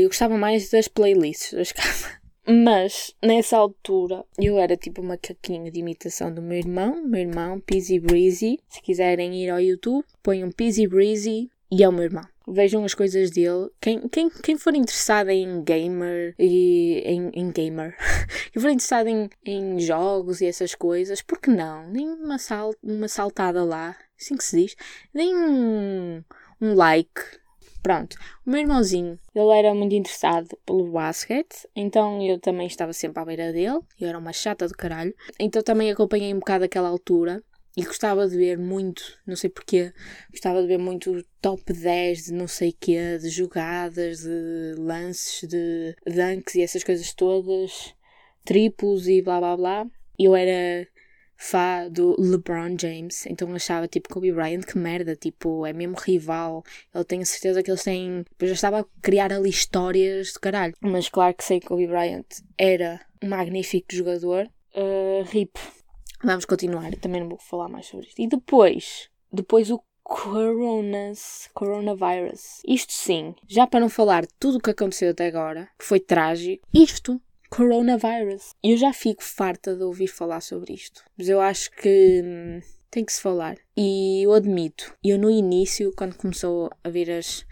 Eu 0.00 0.08
gostava 0.08 0.36
mais 0.36 0.68
das 0.68 0.88
playlists 0.88 1.58
2K. 1.58 2.20
Mas, 2.46 3.14
nessa 3.22 3.56
altura, 3.56 4.24
eu 4.36 4.58
era 4.58 4.76
tipo 4.76 5.00
uma 5.00 5.16
caquinha 5.16 5.70
de 5.70 5.78
imitação 5.78 6.32
do 6.34 6.42
meu 6.42 6.58
irmão, 6.58 7.02
meu 7.06 7.20
irmão, 7.20 7.60
Peasy 7.60 8.00
Breezy. 8.00 8.58
Se 8.68 8.82
quiserem 8.82 9.42
ir 9.42 9.48
ao 9.48 9.60
YouTube, 9.60 10.04
ponham 10.22 10.50
Peasy 10.50 10.86
Breezy 10.88 11.50
e 11.72 11.82
é 11.82 11.88
o 11.88 11.92
meu 11.92 12.04
irmão. 12.04 12.22
Vejam 12.46 12.84
as 12.84 12.92
coisas 12.92 13.30
dele. 13.30 13.70
Quem, 13.80 14.06
quem, 14.08 14.28
quem 14.28 14.58
for 14.58 14.74
interessado 14.74 15.30
em 15.30 15.64
gamer 15.64 16.34
e 16.38 17.02
em, 17.06 17.30
em 17.32 17.50
gamer, 17.50 17.96
quem 18.52 18.60
for 18.60 18.68
interessado 18.68 19.06
em, 19.06 19.30
em 19.42 19.80
jogos 19.80 20.42
e 20.42 20.46
essas 20.46 20.74
coisas, 20.74 21.22
por 21.22 21.40
que 21.40 21.48
não? 21.48 21.88
Nem 21.88 22.06
uma, 22.06 22.36
sal, 22.36 22.74
uma 22.82 23.08
saltada 23.08 23.64
lá, 23.64 23.96
assim 24.20 24.36
que 24.36 24.44
se 24.44 24.60
diz. 24.60 24.76
Nem 25.14 25.34
um, 25.34 26.22
um 26.60 26.74
like 26.74 27.22
Pronto, 27.82 28.16
o 28.46 28.50
meu 28.50 28.60
irmãozinho, 28.60 29.18
ele 29.34 29.50
era 29.50 29.74
muito 29.74 29.92
interessado 29.92 30.56
pelo 30.64 30.92
basquete, 30.92 31.66
então 31.74 32.22
eu 32.22 32.38
também 32.38 32.68
estava 32.68 32.92
sempre 32.92 33.20
à 33.20 33.24
beira 33.24 33.52
dele, 33.52 33.80
eu 33.98 34.08
era 34.08 34.16
uma 34.16 34.32
chata 34.32 34.68
do 34.68 34.74
caralho, 34.74 35.12
então 35.36 35.60
também 35.64 35.90
acompanhei 35.90 36.32
um 36.32 36.38
bocado 36.38 36.64
aquela 36.64 36.88
altura 36.88 37.42
e 37.76 37.82
gostava 37.82 38.28
de 38.28 38.36
ver 38.36 38.58
muito, 38.58 39.02
não 39.26 39.36
sei 39.36 39.48
porquê, 39.48 39.92
gostava 40.30 40.60
de 40.60 40.68
ver 40.68 40.78
muito 40.78 41.24
top 41.40 41.72
10 41.72 42.26
de 42.26 42.32
não 42.32 42.46
sei 42.46 42.72
quê, 42.72 43.18
de 43.18 43.28
jogadas, 43.30 44.20
de 44.20 44.74
lances, 44.78 45.48
de 45.48 45.96
dunks 46.06 46.54
e 46.54 46.62
essas 46.62 46.84
coisas 46.84 47.12
todas, 47.14 47.94
triplos 48.44 49.08
e 49.08 49.22
blá 49.22 49.38
blá 49.40 49.56
blá. 49.56 49.86
Eu 50.18 50.36
era 50.36 50.86
fã 51.42 51.88
do 51.90 52.14
LeBron 52.20 52.76
James, 52.80 53.26
então 53.26 53.52
achava 53.54 53.88
tipo 53.88 54.08
Kobe 54.08 54.30
Bryant 54.30 54.62
que 54.64 54.78
merda, 54.78 55.16
tipo, 55.16 55.66
é 55.66 55.72
mesmo 55.72 55.96
rival. 55.98 56.62
Tem 57.08 57.22
a 57.22 57.24
certeza 57.24 57.62
que 57.62 57.70
eles 57.70 57.82
têm. 57.82 58.24
Eu 58.38 58.46
já 58.48 58.54
estava 58.54 58.80
a 58.80 58.84
criar 59.00 59.32
ali 59.32 59.50
histórias 59.50 60.28
de 60.28 60.38
caralho. 60.38 60.74
Mas 60.80 61.08
claro 61.08 61.34
que 61.34 61.42
sei 61.42 61.58
que 61.58 61.66
Kobe 61.66 61.88
Bryant 61.88 62.26
era 62.56 63.00
um 63.22 63.28
magnífico 63.28 63.94
jogador. 63.94 64.48
Uh, 64.74 65.22
RIP. 65.24 65.58
Vamos 66.22 66.44
continuar, 66.44 66.94
também 66.96 67.20
não 67.20 67.28
vou 67.28 67.38
falar 67.38 67.68
mais 67.68 67.86
sobre 67.86 68.06
isto. 68.06 68.20
E 68.20 68.28
depois, 68.28 69.08
depois 69.32 69.70
o 69.70 69.82
Coronas, 70.04 71.48
coronavirus. 71.54 72.60
Isto 72.66 72.92
sim, 72.92 73.34
já 73.48 73.66
para 73.66 73.80
não 73.80 73.88
falar 73.88 74.26
tudo 74.38 74.58
o 74.58 74.60
que 74.60 74.70
aconteceu 74.70 75.10
até 75.10 75.26
agora, 75.26 75.68
que 75.78 75.84
foi 75.84 76.00
trágico, 76.00 76.66
isto 76.74 77.20
coronavirus. 77.48 78.54
Eu 78.62 78.76
já 78.76 78.92
fico 78.92 79.22
farta 79.22 79.76
de 79.76 79.82
ouvir 79.82 80.08
falar 80.08 80.40
sobre 80.40 80.72
isto, 80.72 81.04
mas 81.16 81.28
eu 81.28 81.40
acho 81.40 81.70
que 81.70 82.22
hum, 82.24 82.60
tem 82.90 83.04
que 83.04 83.12
se 83.12 83.20
falar. 83.20 83.56
E 83.76 84.22
eu 84.22 84.32
admito, 84.32 84.94
eu 85.04 85.18
no 85.18 85.30
início, 85.30 85.92
quando 85.96 86.16
começou 86.16 86.70
a 86.82 86.88
vir 86.88 87.10
as, 87.10 87.46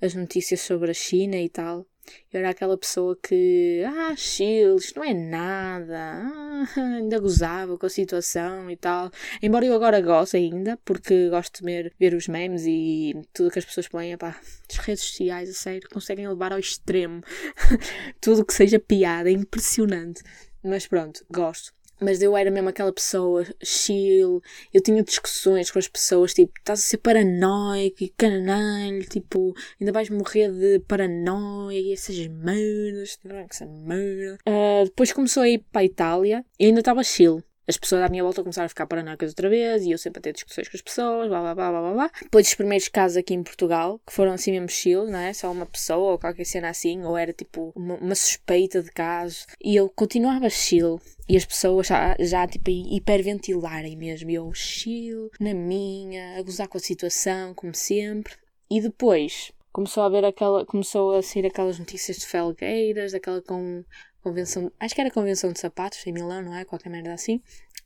as 0.00 0.14
notícias 0.14 0.60
sobre 0.60 0.90
a 0.90 0.94
China 0.94 1.36
e 1.36 1.48
tal, 1.48 1.86
eu 2.32 2.40
era 2.40 2.50
aquela 2.50 2.76
pessoa 2.76 3.16
que, 3.16 3.82
ah, 3.86 4.14
chill, 4.16 4.76
isto 4.76 4.98
não 4.98 5.04
é 5.04 5.14
nada, 5.14 6.22
ah, 6.22 6.66
ainda 6.98 7.18
gozava 7.18 7.78
com 7.78 7.86
a 7.86 7.90
situação 7.90 8.70
e 8.70 8.76
tal. 8.76 9.10
Embora 9.42 9.66
eu 9.66 9.74
agora 9.74 10.00
goste 10.00 10.36
ainda, 10.36 10.78
porque 10.84 11.28
gosto 11.28 11.58
de 11.60 11.64
ver, 11.64 11.94
ver 11.98 12.14
os 12.14 12.28
memes 12.28 12.64
e 12.66 13.14
tudo 13.32 13.50
que 13.50 13.58
as 13.58 13.64
pessoas 13.64 13.88
põem, 13.88 14.16
pá, 14.16 14.38
as 14.70 14.76
redes 14.78 15.04
sociais, 15.04 15.50
a 15.50 15.54
sério, 15.54 15.88
conseguem 15.92 16.28
levar 16.28 16.52
ao 16.52 16.58
extremo 16.58 17.22
tudo 18.20 18.44
que 18.44 18.54
seja 18.54 18.78
piada, 18.78 19.28
é 19.28 19.32
impressionante. 19.32 20.22
Mas 20.62 20.86
pronto, 20.86 21.24
gosto. 21.30 21.75
Mas 22.00 22.20
eu 22.20 22.36
era 22.36 22.50
mesmo 22.50 22.68
aquela 22.68 22.92
pessoa 22.92 23.44
chill, 23.62 24.42
eu 24.72 24.82
tinha 24.82 25.02
discussões 25.02 25.70
com 25.70 25.78
as 25.78 25.88
pessoas, 25.88 26.34
tipo, 26.34 26.52
estás 26.58 26.80
a 26.80 26.82
ser 26.82 26.98
paranoico 26.98 28.04
e 28.04 28.08
canalho, 28.10 29.02
tipo, 29.04 29.54
ainda 29.80 29.92
vais 29.92 30.10
morrer 30.10 30.52
de 30.52 30.80
paranoia 30.80 31.78
e 31.78 31.92
essas 31.92 32.16
merdas, 32.26 33.18
essa 33.50 33.66
merda. 33.66 34.38
Uh, 34.46 34.84
depois 34.84 35.12
começou 35.12 35.42
a 35.42 35.48
ir 35.48 35.64
para 35.72 35.80
a 35.80 35.84
Itália 35.84 36.44
e 36.58 36.66
ainda 36.66 36.80
estava 36.80 37.02
chill 37.02 37.42
as 37.68 37.76
pessoas 37.76 38.02
à 38.02 38.08
minha 38.08 38.22
volta 38.22 38.42
começaram 38.42 38.66
a 38.66 38.68
ficar 38.68 38.86
paranoicas 38.86 39.30
outra 39.30 39.48
vez 39.48 39.84
e 39.84 39.90
eu 39.90 39.98
sempre 39.98 40.20
a 40.20 40.22
ter 40.22 40.32
discussões 40.32 40.68
com 40.68 40.76
as 40.76 40.82
pessoas, 40.82 41.28
blá 41.28 41.40
blá 41.40 41.54
blá 41.54 41.80
blá 41.80 41.92
blá. 41.92 42.10
Depois 42.22 42.46
dos 42.46 42.54
primeiros 42.54 42.88
casos 42.88 43.16
aqui 43.16 43.34
em 43.34 43.42
Portugal, 43.42 44.00
que 44.06 44.12
foram 44.12 44.32
assim 44.32 44.52
mesmo 44.52 44.68
chill, 44.68 45.06
não 45.06 45.18
é? 45.18 45.32
Só 45.32 45.50
uma 45.50 45.66
pessoa 45.66 46.12
ou 46.12 46.18
qualquer 46.18 46.44
cena 46.44 46.68
assim, 46.68 47.02
ou 47.04 47.16
era 47.16 47.32
tipo 47.32 47.72
uma, 47.74 47.94
uma 47.96 48.14
suspeita 48.14 48.82
de 48.82 48.90
casos. 48.90 49.46
E 49.62 49.74
eu 49.74 49.88
continuava 49.88 50.48
chill. 50.48 51.00
E 51.28 51.36
as 51.36 51.44
pessoas 51.44 51.88
já, 51.88 52.16
já 52.20 52.46
tipo, 52.46 52.70
hiperventilarem 52.70 53.96
mesmo. 53.96 54.30
E 54.30 54.34
eu 54.34 54.52
chill, 54.54 55.30
na 55.40 55.52
minha, 55.52 56.38
a 56.38 56.42
gozar 56.42 56.68
com 56.68 56.78
a 56.78 56.80
situação, 56.80 57.52
como 57.52 57.74
sempre. 57.74 58.34
E 58.70 58.80
depois 58.80 59.52
começou 59.72 60.04
a 60.04 60.06
haver 60.06 60.24
aquela, 60.24 60.64
começou 60.64 61.14
a 61.14 61.22
sair 61.22 61.44
aquelas 61.46 61.78
notícias 61.78 62.16
de 62.16 62.26
felgueiras, 62.26 63.12
aquela 63.12 63.42
com 63.42 63.84
convenção, 64.26 64.72
acho 64.80 64.92
que 64.92 65.00
era 65.00 65.10
convenção 65.10 65.52
de 65.52 65.60
sapatos 65.60 66.04
em 66.04 66.12
Milão, 66.12 66.42
não 66.42 66.54
é? 66.56 66.64
Qualquer 66.64 66.90
merda 66.90 67.12
assim. 67.12 67.40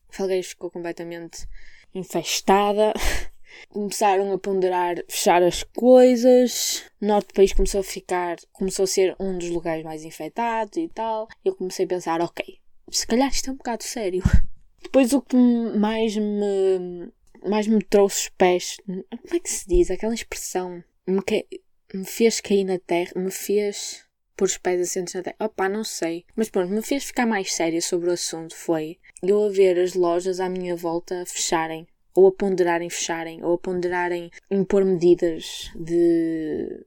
Felgueiros 0.08 0.48
ficou 0.48 0.70
completamente 0.70 1.46
infestada. 1.94 2.94
Começaram 3.68 4.32
a 4.32 4.38
ponderar 4.38 4.96
fechar 5.06 5.42
as 5.42 5.62
coisas. 5.64 6.84
O 7.00 7.06
norte 7.06 7.28
do 7.28 7.34
país 7.34 7.52
começou 7.52 7.80
a 7.80 7.84
ficar, 7.84 8.38
começou 8.52 8.84
a 8.84 8.86
ser 8.86 9.14
um 9.20 9.36
dos 9.36 9.50
lugares 9.50 9.84
mais 9.84 10.02
infectados 10.02 10.78
e 10.78 10.88
tal. 10.88 11.28
Eu 11.44 11.54
comecei 11.54 11.84
a 11.84 11.88
pensar, 11.88 12.22
ok, 12.22 12.58
se 12.90 13.06
calhar 13.06 13.28
isto 13.28 13.50
é 13.50 13.52
um 13.52 13.56
bocado 13.56 13.84
sério. 13.84 14.22
Depois 14.82 15.12
o 15.12 15.20
que 15.20 15.36
mais 15.36 16.16
me 16.16 17.12
mais 17.44 17.66
me 17.66 17.82
trouxe 17.82 18.24
os 18.24 18.28
pés, 18.30 18.76
como 18.86 19.34
é 19.34 19.40
que 19.40 19.50
se 19.50 19.66
diz? 19.66 19.90
Aquela 19.90 20.14
expressão 20.14 20.82
me, 21.06 21.22
que, 21.22 21.46
me 21.92 22.04
fez 22.04 22.40
cair 22.40 22.64
na 22.64 22.78
terra, 22.78 23.12
me 23.16 23.30
fez 23.30 24.04
por 24.40 24.46
os 24.46 24.56
pés 24.56 24.80
assentos 24.80 25.12
na 25.12 25.22
terra. 25.22 25.36
Opá, 25.38 25.68
não 25.68 25.84
sei. 25.84 26.24
Mas 26.34 26.48
pronto, 26.48 26.72
me 26.72 26.80
fez 26.80 27.04
ficar 27.04 27.26
mais 27.26 27.52
séria 27.52 27.82
sobre 27.82 28.08
o 28.08 28.12
assunto 28.12 28.56
foi 28.56 28.98
eu 29.22 29.44
a 29.44 29.50
ver 29.50 29.78
as 29.78 29.92
lojas 29.92 30.40
à 30.40 30.48
minha 30.48 30.74
volta 30.74 31.26
fecharem. 31.26 31.86
Ou 32.14 32.28
a 32.28 32.32
ponderarem 32.32 32.88
fecharem. 32.88 33.44
Ou 33.44 33.52
a 33.52 33.58
ponderarem 33.58 34.30
impor 34.50 34.82
medidas 34.82 35.70
de, 35.76 36.86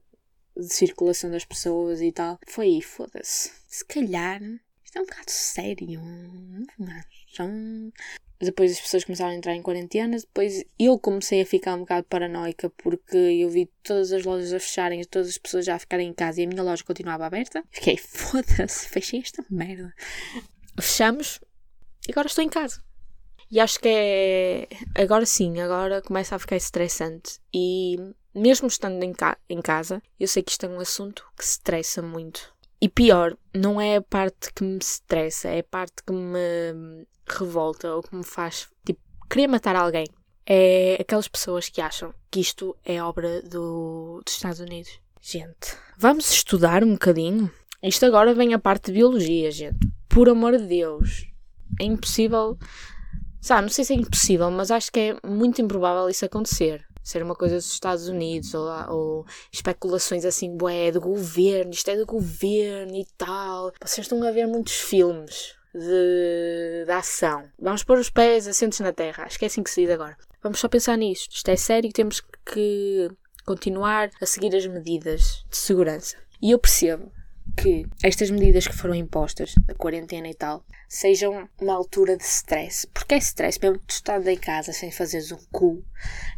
de 0.56 0.74
circulação 0.74 1.30
das 1.30 1.44
pessoas 1.44 2.02
e 2.02 2.10
tal. 2.10 2.40
Foi 2.48 2.66
aí, 2.66 2.82
foda-se. 2.82 3.52
Se 3.68 3.84
calhar 3.84 4.42
isto 4.84 4.98
é 4.98 5.00
um 5.00 5.06
bocado 5.06 5.30
sério. 5.30 6.00
Não 6.76 6.92
acham? 6.92 7.92
Depois 8.40 8.72
as 8.72 8.80
pessoas 8.80 9.04
começaram 9.04 9.32
a 9.32 9.34
entrar 9.34 9.54
em 9.54 9.62
quarentena. 9.62 10.16
Depois 10.18 10.64
eu 10.78 10.98
comecei 10.98 11.42
a 11.42 11.46
ficar 11.46 11.74
um 11.74 11.80
bocado 11.80 12.06
paranoica 12.08 12.70
porque 12.70 13.16
eu 13.16 13.48
vi 13.48 13.70
todas 13.82 14.12
as 14.12 14.24
lojas 14.24 14.52
a 14.52 14.60
fecharem, 14.60 15.02
todas 15.04 15.28
as 15.28 15.38
pessoas 15.38 15.64
já 15.64 15.74
a 15.74 15.78
ficarem 15.78 16.08
em 16.08 16.12
casa 16.12 16.40
e 16.40 16.44
a 16.44 16.48
minha 16.48 16.62
loja 16.62 16.84
continuava 16.84 17.26
aberta. 17.26 17.64
Fiquei, 17.70 17.96
foda-se, 17.98 18.88
fechei 18.88 19.20
esta 19.20 19.44
merda. 19.50 19.94
Fechamos 20.80 21.40
e 22.08 22.12
agora 22.12 22.26
estou 22.26 22.44
em 22.44 22.48
casa. 22.48 22.82
E 23.50 23.60
acho 23.60 23.78
que 23.78 23.88
é. 23.88 24.68
Agora 24.94 25.24
sim, 25.26 25.60
agora 25.60 26.02
começa 26.02 26.34
a 26.34 26.38
ficar 26.38 26.56
estressante. 26.56 27.38
E 27.52 27.96
mesmo 28.34 28.66
estando 28.66 29.02
em, 29.02 29.12
ca... 29.12 29.38
em 29.48 29.62
casa, 29.62 30.02
eu 30.18 30.26
sei 30.26 30.42
que 30.42 30.50
isto 30.50 30.66
é 30.66 30.68
um 30.68 30.80
assunto 30.80 31.24
que 31.36 31.44
estressa 31.44 32.02
muito. 32.02 32.53
E 32.80 32.88
pior, 32.88 33.36
não 33.54 33.80
é 33.80 33.96
a 33.96 34.02
parte 34.02 34.52
que 34.52 34.62
me 34.62 34.78
estressa, 34.78 35.48
é 35.48 35.60
a 35.60 35.64
parte 35.64 36.02
que 36.06 36.12
me 36.12 37.06
revolta 37.26 37.94
ou 37.94 38.02
que 38.02 38.14
me 38.14 38.24
faz, 38.24 38.68
tipo, 38.84 39.00
querer 39.28 39.46
matar 39.46 39.76
alguém. 39.76 40.06
É 40.46 40.98
aquelas 41.00 41.28
pessoas 41.28 41.68
que 41.68 41.80
acham 41.80 42.12
que 42.30 42.40
isto 42.40 42.76
é 42.84 43.02
obra 43.02 43.40
do, 43.42 44.20
dos 44.24 44.34
Estados 44.34 44.60
Unidos. 44.60 45.00
Gente, 45.20 45.76
vamos 45.96 46.30
estudar 46.30 46.84
um 46.84 46.92
bocadinho? 46.92 47.50
Isto 47.82 48.04
agora 48.04 48.34
vem 48.34 48.52
a 48.52 48.58
parte 48.58 48.86
de 48.86 48.92
biologia, 48.92 49.50
gente. 49.50 49.78
Por 50.08 50.28
amor 50.28 50.56
de 50.58 50.66
Deus. 50.66 51.26
É 51.80 51.84
impossível. 51.84 52.58
Sabe, 53.40 53.62
não 53.62 53.68
sei 53.70 53.84
se 53.84 53.94
é 53.94 53.96
impossível, 53.96 54.50
mas 54.50 54.70
acho 54.70 54.92
que 54.92 55.00
é 55.00 55.16
muito 55.26 55.62
improvável 55.62 56.08
isso 56.08 56.24
acontecer 56.24 56.84
ser 57.04 57.22
uma 57.22 57.34
coisa 57.34 57.56
dos 57.56 57.70
Estados 57.70 58.08
Unidos 58.08 58.54
ou, 58.54 58.68
ou 58.88 59.26
especulações 59.52 60.24
assim, 60.24 60.56
bué, 60.56 60.90
do 60.90 61.00
governo, 61.00 61.70
isto 61.70 61.90
é 61.90 61.96
do 61.96 62.06
governo 62.06 62.96
e 62.96 63.06
tal. 63.16 63.72
Vocês 63.80 64.06
estão 64.06 64.22
a 64.26 64.30
ver 64.30 64.46
muitos 64.46 64.74
filmes 64.74 65.54
de, 65.74 66.84
de 66.86 66.92
ação. 66.92 67.44
Vamos 67.58 67.84
pôr 67.84 67.98
os 67.98 68.08
pés 68.08 68.48
assentos 68.48 68.80
na 68.80 68.92
terra. 68.92 69.24
Acho 69.24 69.38
que 69.38 69.44
é 69.44 69.48
assim 69.48 69.62
que 69.62 69.70
se 69.70 69.82
diz 69.82 69.90
agora. 69.90 70.16
Vamos 70.42 70.58
só 70.58 70.68
pensar 70.68 70.96
nisto. 70.96 71.34
Isto 71.34 71.50
é 71.50 71.56
sério 71.56 71.88
e 71.88 71.92
temos 71.92 72.22
que 72.46 73.10
continuar 73.44 74.10
a 74.20 74.26
seguir 74.26 74.56
as 74.56 74.66
medidas 74.66 75.44
de 75.50 75.56
segurança. 75.56 76.16
E 76.40 76.50
eu 76.50 76.58
percebo 76.58 77.12
que 77.56 77.86
estas 78.02 78.30
medidas 78.30 78.66
que 78.66 78.74
foram 78.74 78.94
impostas, 78.94 79.54
da 79.66 79.74
quarentena 79.74 80.28
e 80.28 80.34
tal, 80.34 80.64
sejam 80.88 81.48
uma 81.60 81.74
altura 81.74 82.16
de 82.16 82.24
stress. 82.24 82.86
Porque 82.88 83.14
é 83.14 83.18
stress, 83.18 83.58
mesmo 83.60 83.78
tu 83.78 84.28
em 84.28 84.36
casa 84.36 84.72
sem 84.72 84.90
fazeres 84.90 85.32
um 85.32 85.38
cu, 85.52 85.84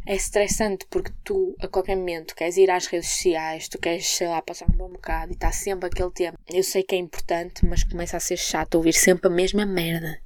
é 0.05 0.15
estressante 0.15 0.85
porque 0.89 1.11
tu, 1.23 1.55
a 1.59 1.67
qualquer 1.67 1.95
momento, 1.95 2.35
queres 2.35 2.57
ir 2.57 2.69
às 2.69 2.87
redes 2.87 3.09
sociais, 3.09 3.67
tu 3.67 3.77
queres, 3.77 4.07
sei 4.07 4.27
lá, 4.27 4.41
passar 4.41 4.69
um 4.69 4.77
bom 4.77 4.89
bocado 4.89 5.31
e 5.31 5.35
está 5.35 5.51
sempre 5.51 5.87
aquele 5.87 6.11
tempo. 6.11 6.37
Eu 6.47 6.63
sei 6.63 6.83
que 6.83 6.95
é 6.95 6.97
importante, 6.97 7.65
mas 7.65 7.83
começa 7.83 8.17
a 8.17 8.21
ser 8.21 8.37
chato 8.37 8.75
ouvir 8.75 8.93
sempre 8.93 9.27
a 9.27 9.31
mesma 9.31 9.65
merda. 9.65 10.19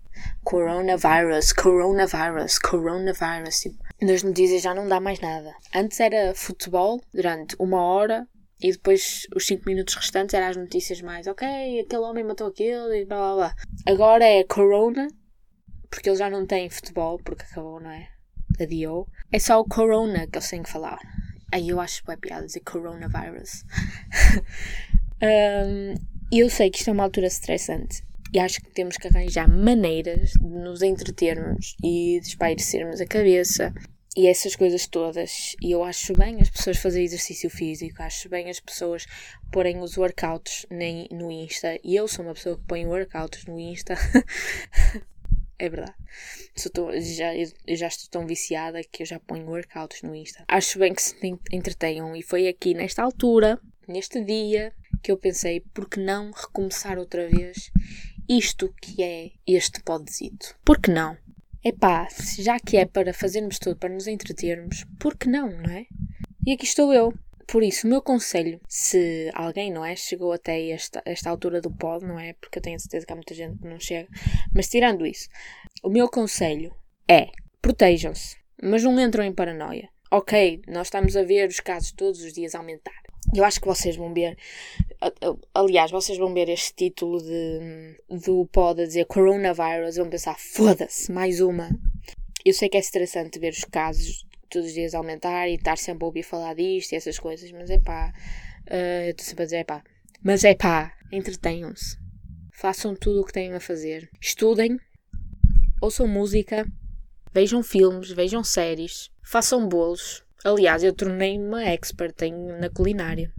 Coronavirus, 0.44 1.54
coronavirus, 1.54 2.60
coronavirus. 2.60 3.60
Tipo, 3.62 3.84
nas 4.02 4.24
notícias 4.24 4.62
já 4.62 4.74
não 4.74 4.88
dá 4.88 5.00
mais 5.00 5.20
nada. 5.20 5.54
Antes 5.74 6.00
era 6.00 6.34
futebol 6.36 7.02
durante 7.14 7.56
uma 7.60 7.82
hora 7.82 8.28
E 8.62 8.72
depois 8.72 9.28
os 9.36 9.46
5 9.48 9.64
minutos 9.66 9.96
restantes 9.96 10.34
eram 10.34 10.48
as 10.48 10.58
notícias 10.58 11.02
mais, 11.02 11.26
ok, 11.28 11.48
aquele 11.80 12.02
homem 12.04 12.24
matou 12.24 12.48
aquele 12.48 13.02
e 13.02 13.06
blá 13.06 13.18
blá 13.18 13.36
blá. 13.36 13.56
Agora 13.88 14.24
é 14.24 14.44
Corona, 14.44 15.08
porque 15.90 16.10
eles 16.10 16.20
já 16.20 16.30
não 16.30 16.46
têm 16.46 16.70
futebol, 16.70 17.20
porque 17.24 17.44
acabou, 17.44 17.80
não 17.80 17.90
é? 17.90 18.10
Adiou. 18.60 19.08
É 19.32 19.40
só 19.40 19.60
o 19.60 19.66
Corona 19.66 20.28
que 20.28 20.38
eles 20.38 20.50
têm 20.50 20.62
que 20.62 20.70
falar. 20.70 21.00
Aí 21.52 21.70
eu 21.70 21.80
acho 21.80 22.04
que 22.04 22.12
é 22.12 22.18
piada 22.18 22.46
dizer 22.46 22.62
Coronavirus. 22.62 23.64
um, 25.22 25.96
eu 26.32 26.50
sei 26.50 26.70
que 26.70 26.78
isto 26.78 26.90
é 26.90 26.94
uma 26.94 27.04
altura 27.04 27.28
estressante 27.28 28.04
e 28.34 28.40
acho 28.40 28.62
que 28.62 28.72
temos 28.72 28.96
que 28.96 29.08
arranjar 29.08 29.50
maneiras 29.50 30.32
de 30.32 30.48
nos 30.48 30.82
entretermos 30.82 31.76
e 31.84 32.20
de 32.22 32.28
espairecermos 32.28 33.02
a 33.02 33.06
cabeça 33.06 33.74
e 34.16 34.28
essas 34.28 34.56
coisas 34.56 34.88
todas. 34.88 35.56
E 35.62 35.72
eu 35.72 35.84
acho 35.84 36.14
bem 36.14 36.38
as 36.42 36.50
pessoas 36.50 36.78
fazerem 36.78 37.06
exercício 37.06 37.50
físico, 37.50 38.02
acho 38.02 38.30
bem 38.30 38.50
as 38.50 38.60
pessoas 38.60 39.06
porem 39.52 39.80
os 39.80 39.98
workouts 39.98 40.66
no 41.12 41.32
Insta. 41.32 41.80
E 41.84 41.96
eu 41.96 42.08
sou 42.08 42.26
uma 42.26 42.34
pessoa 42.34 42.58
que 42.58 42.66
põe 42.66 42.86
workouts 42.86 43.46
no 43.46 43.60
Insta. 43.60 43.96
é 45.58 45.70
verdade. 45.70 45.96
Já, 47.02 47.36
eu 47.36 47.76
já 47.76 47.88
estou 47.88 48.10
tão 48.10 48.28
viciada 48.28 48.82
que 48.84 49.04
eu 49.04 49.08
já 49.08 49.20
ponho 49.20 49.48
workouts 49.48 50.02
no 50.02 50.14
Insta. 50.14 50.44
Acho 50.48 50.80
bem 50.80 50.94
que 50.94 51.02
se 51.02 51.16
entretenham. 51.52 52.16
E 52.16 52.22
foi 52.22 52.48
aqui 52.48 52.74
nesta 52.74 53.04
altura, 53.04 53.60
neste 53.88 54.24
dia, 54.24 54.74
que 55.02 55.12
eu 55.12 55.18
pensei, 55.18 55.62
por 55.74 55.90
que 55.90 56.00
não 56.00 56.32
recomeçar 56.32 56.98
outra 56.98 57.28
vez 57.28 57.72
isto 58.28 58.74
que 58.82 59.02
é 59.02 59.32
este 59.48 59.82
podzito? 59.82 60.56
Por 60.64 60.80
que 60.80 60.92
não? 60.92 61.18
Epá, 61.64 62.08
já 62.40 62.60
que 62.60 62.78
é 62.78 62.86
para 62.86 63.14
fazermos 63.14 63.60
tudo, 63.60 63.78
para 63.78 63.94
nos 63.94 64.08
entretermos, 64.08 64.84
por 65.00 65.16
que 65.16 65.30
não, 65.30 65.48
não 65.48 65.70
é? 65.70 65.86
E 66.46 66.54
aqui 66.54 66.66
estou 66.66 66.92
eu. 66.92 67.14
Por 67.46 67.62
isso, 67.62 67.86
o 67.86 67.90
meu 67.90 68.02
conselho, 68.02 68.60
se 68.68 69.30
alguém, 69.36 69.72
não 69.72 69.86
é, 69.86 69.96
chegou 69.96 70.32
até 70.32 70.70
esta, 70.70 71.04
esta 71.06 71.30
altura 71.30 71.62
do 71.62 71.70
pod, 71.70 72.04
não 72.04 72.18
é? 72.18 72.34
Porque 72.34 72.58
eu 72.58 72.64
tenho 72.64 72.80
certeza 72.80 73.06
que 73.06 73.14
há 73.14 73.16
muita 73.16 73.36
gente 73.36 73.60
que 73.60 73.68
não 73.68 73.80
chega. 73.80 74.10
Mas 74.56 74.70
tirando 74.70 75.06
isso, 75.06 75.28
o 75.84 75.90
meu 75.90 76.10
conselho 76.10 76.74
é 77.08 77.30
protejam-se, 77.62 78.38
mas 78.64 78.84
não 78.84 79.00
entram 79.00 79.24
em 79.24 79.34
paranoia. 79.34 79.90
Ok, 80.10 80.64
nós 80.68 80.88
estamos 80.88 81.16
a 81.16 81.24
ver 81.24 81.48
os 81.48 81.60
casos 81.60 81.92
todos 81.92 82.22
os 82.24 82.34
dias 82.34 82.56
aumentar. 82.56 83.04
Eu 83.34 83.46
acho 83.46 83.62
que 83.62 83.68
vocês 83.68 83.96
vão 83.96 84.14
ver. 84.14 84.38
Aliás, 85.54 85.90
vocês 85.90 86.18
vão 86.18 86.34
ver 86.34 86.50
este 86.50 86.74
título 86.74 87.22
de, 87.22 87.98
do 88.10 88.46
pod 88.48 88.82
a 88.82 88.86
dizer 88.86 89.06
Coronavirus 89.06 89.96
vão 89.96 90.10
pensar: 90.10 90.38
foda-se, 90.38 91.12
mais 91.12 91.40
uma. 91.40 91.70
Eu 92.44 92.54
sei 92.54 92.68
que 92.68 92.78
é 92.78 92.80
estressante 92.80 93.40
ver 93.40 93.54
os 93.54 93.64
casos 93.64 94.26
todos 94.50 94.68
os 94.68 94.74
dias 94.74 94.94
aumentar 94.94 95.48
e 95.48 95.56
estar 95.56 95.78
sempre 95.78 96.04
a 96.04 96.08
ouvir 96.08 96.24
falar 96.24 96.56
disto 96.56 96.92
e 96.92 96.96
essas 96.96 97.18
coisas, 97.18 97.52
mas 97.52 97.70
é 97.70 97.80
pá. 97.80 98.14
Uh, 98.68 99.06
eu 99.06 99.12
estou 99.12 99.26
sempre 99.26 99.44
a 99.44 99.46
dizer: 99.46 99.58
é 99.58 99.64
pá. 99.64 99.84
Mas 100.22 100.44
é 100.44 100.54
pá, 100.54 100.94
entretenham-se. 101.12 101.98
Façam 102.54 102.96
tudo 102.96 103.22
o 103.22 103.26
que 103.26 103.34
têm 103.34 103.54
a 103.54 103.60
fazer. 103.60 104.10
Estudem, 104.20 104.78
ouçam 105.82 106.08
música, 106.08 106.68
vejam 107.34 107.64
filmes, 107.64 108.12
vejam 108.12 108.44
séries, 108.44 109.10
façam 109.24 109.68
bolos 109.68 110.24
Aliás, 110.44 110.84
eu 110.84 110.94
tornei-me 110.94 111.46
uma 111.46 111.64
expert 111.64 112.22
em, 112.22 112.34
na 112.60 112.70
culinária. 112.70 113.32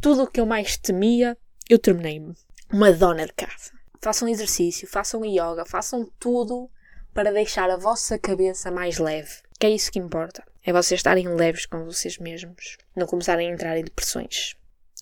Tudo 0.00 0.24
o 0.24 0.26
que 0.26 0.40
eu 0.40 0.46
mais 0.46 0.76
temia, 0.76 1.36
eu 1.68 1.78
tornei-me 1.78 2.34
uma 2.72 2.92
dona 2.92 3.26
de 3.26 3.32
casa. 3.32 3.72
Façam 4.00 4.28
exercício, 4.28 4.86
façam 4.86 5.24
yoga, 5.24 5.64
façam 5.66 6.10
tudo 6.18 6.70
para 7.14 7.32
deixar 7.32 7.70
a 7.70 7.76
vossa 7.76 8.18
cabeça 8.18 8.70
mais 8.70 8.98
leve. 8.98 9.30
Que 9.58 9.66
é 9.66 9.70
isso 9.70 9.90
que 9.90 9.98
importa. 9.98 10.44
É 10.62 10.72
vocês 10.72 10.98
estarem 10.98 11.28
leves 11.28 11.64
com 11.64 11.84
vocês 11.84 12.18
mesmos. 12.18 12.76
Não 12.94 13.06
começarem 13.06 13.48
a 13.48 13.52
entrar 13.52 13.78
em 13.78 13.84
depressões. 13.84 14.54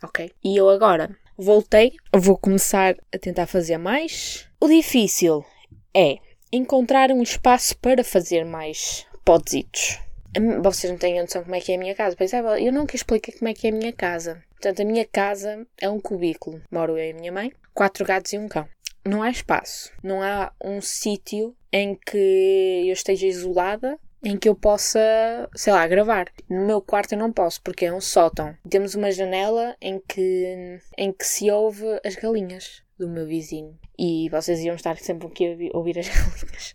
Ok? 0.02 0.30
E 0.44 0.56
eu 0.56 0.68
agora 0.68 1.16
voltei, 1.36 1.96
vou 2.14 2.38
começar 2.38 2.94
a 3.12 3.18
tentar 3.18 3.46
fazer 3.46 3.78
mais. 3.78 4.46
O 4.60 4.68
difícil 4.68 5.44
é 5.92 6.18
encontrar 6.52 7.10
um 7.10 7.22
espaço 7.22 7.76
para 7.78 8.04
fazer 8.04 8.44
mais 8.44 9.06
podzitos. 9.24 9.98
Vocês 10.62 10.90
não 10.90 10.98
têm 10.98 11.20
noção 11.20 11.42
como 11.42 11.54
é 11.54 11.60
que 11.60 11.72
é 11.72 11.76
a 11.76 11.78
minha 11.78 11.94
casa. 11.94 12.16
Pois 12.16 12.32
é, 12.32 12.40
eu 12.40 12.72
nunca 12.72 12.96
expliquei 12.96 13.34
como 13.34 13.48
é 13.48 13.54
que 13.54 13.66
é 13.66 13.70
a 13.70 13.74
minha 13.74 13.92
casa. 13.92 14.42
Portanto, 14.50 14.80
a 14.80 14.84
minha 14.84 15.04
casa 15.04 15.66
é 15.80 15.88
um 15.88 16.00
cubículo. 16.00 16.62
Moro 16.70 16.98
eu 16.98 17.04
e 17.04 17.10
a 17.10 17.14
minha 17.14 17.32
mãe, 17.32 17.52
quatro 17.72 18.04
gatos 18.04 18.32
e 18.32 18.38
um 18.38 18.48
cão. 18.48 18.68
Não 19.04 19.22
há 19.22 19.30
espaço. 19.30 19.92
Não 20.02 20.22
há 20.22 20.52
um 20.62 20.80
sítio 20.80 21.54
em 21.72 21.94
que 21.94 22.84
eu 22.86 22.92
esteja 22.92 23.26
isolada 23.26 23.98
em 24.24 24.38
que 24.38 24.48
eu 24.48 24.54
possa, 24.54 24.98
sei 25.54 25.72
lá, 25.72 25.86
gravar. 25.86 26.32
No 26.48 26.66
meu 26.66 26.80
quarto 26.80 27.12
eu 27.12 27.18
não 27.18 27.30
posso, 27.30 27.60
porque 27.62 27.84
é 27.84 27.92
um 27.92 28.00
sótão. 28.00 28.56
Temos 28.68 28.94
uma 28.94 29.12
janela 29.12 29.76
em 29.80 30.00
que, 30.00 30.80
em 30.96 31.12
que 31.12 31.26
se 31.26 31.50
ouve 31.50 31.84
as 32.04 32.16
galinhas 32.16 32.82
do 32.98 33.08
meu 33.08 33.26
vizinho. 33.26 33.78
E 33.98 34.28
vocês 34.30 34.60
iam 34.60 34.74
estar 34.74 34.96
sempre 34.96 35.28
aqui 35.28 35.70
a 35.72 35.76
ouvir 35.76 35.98
as 35.98 36.08
galinhas. 36.08 36.74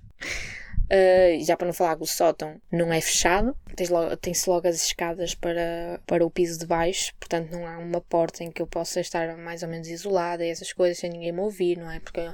Uh, 0.91 1.43
já 1.43 1.55
para 1.55 1.67
não 1.67 1.73
falar 1.73 1.95
que 1.95 2.03
o 2.03 2.07
sótão 2.07 2.59
não 2.71 2.91
é 2.91 2.99
fechado, 2.99 3.55
tem-se 3.75 3.93
logo, 3.93 4.17
tem 4.17 4.33
logo 4.47 4.67
as 4.67 4.83
escadas 4.83 5.35
para, 5.35 6.01
para 6.07 6.25
o 6.25 6.31
piso 6.31 6.57
de 6.57 6.65
baixo, 6.65 7.13
portanto 7.19 7.51
não 7.51 7.67
há 7.67 7.77
uma 7.77 8.01
porta 8.01 8.43
em 8.43 8.51
que 8.51 8.61
eu 8.61 8.65
possa 8.65 8.99
estar 8.99 9.37
mais 9.37 9.61
ou 9.61 9.69
menos 9.69 9.87
isolada 9.87 10.43
e 10.43 10.49
essas 10.49 10.73
coisas 10.73 10.97
sem 10.97 11.11
ninguém 11.11 11.31
me 11.31 11.41
ouvir, 11.41 11.77
não 11.77 11.91
é? 11.91 11.99
Porque 11.99 12.19
eu 12.19 12.33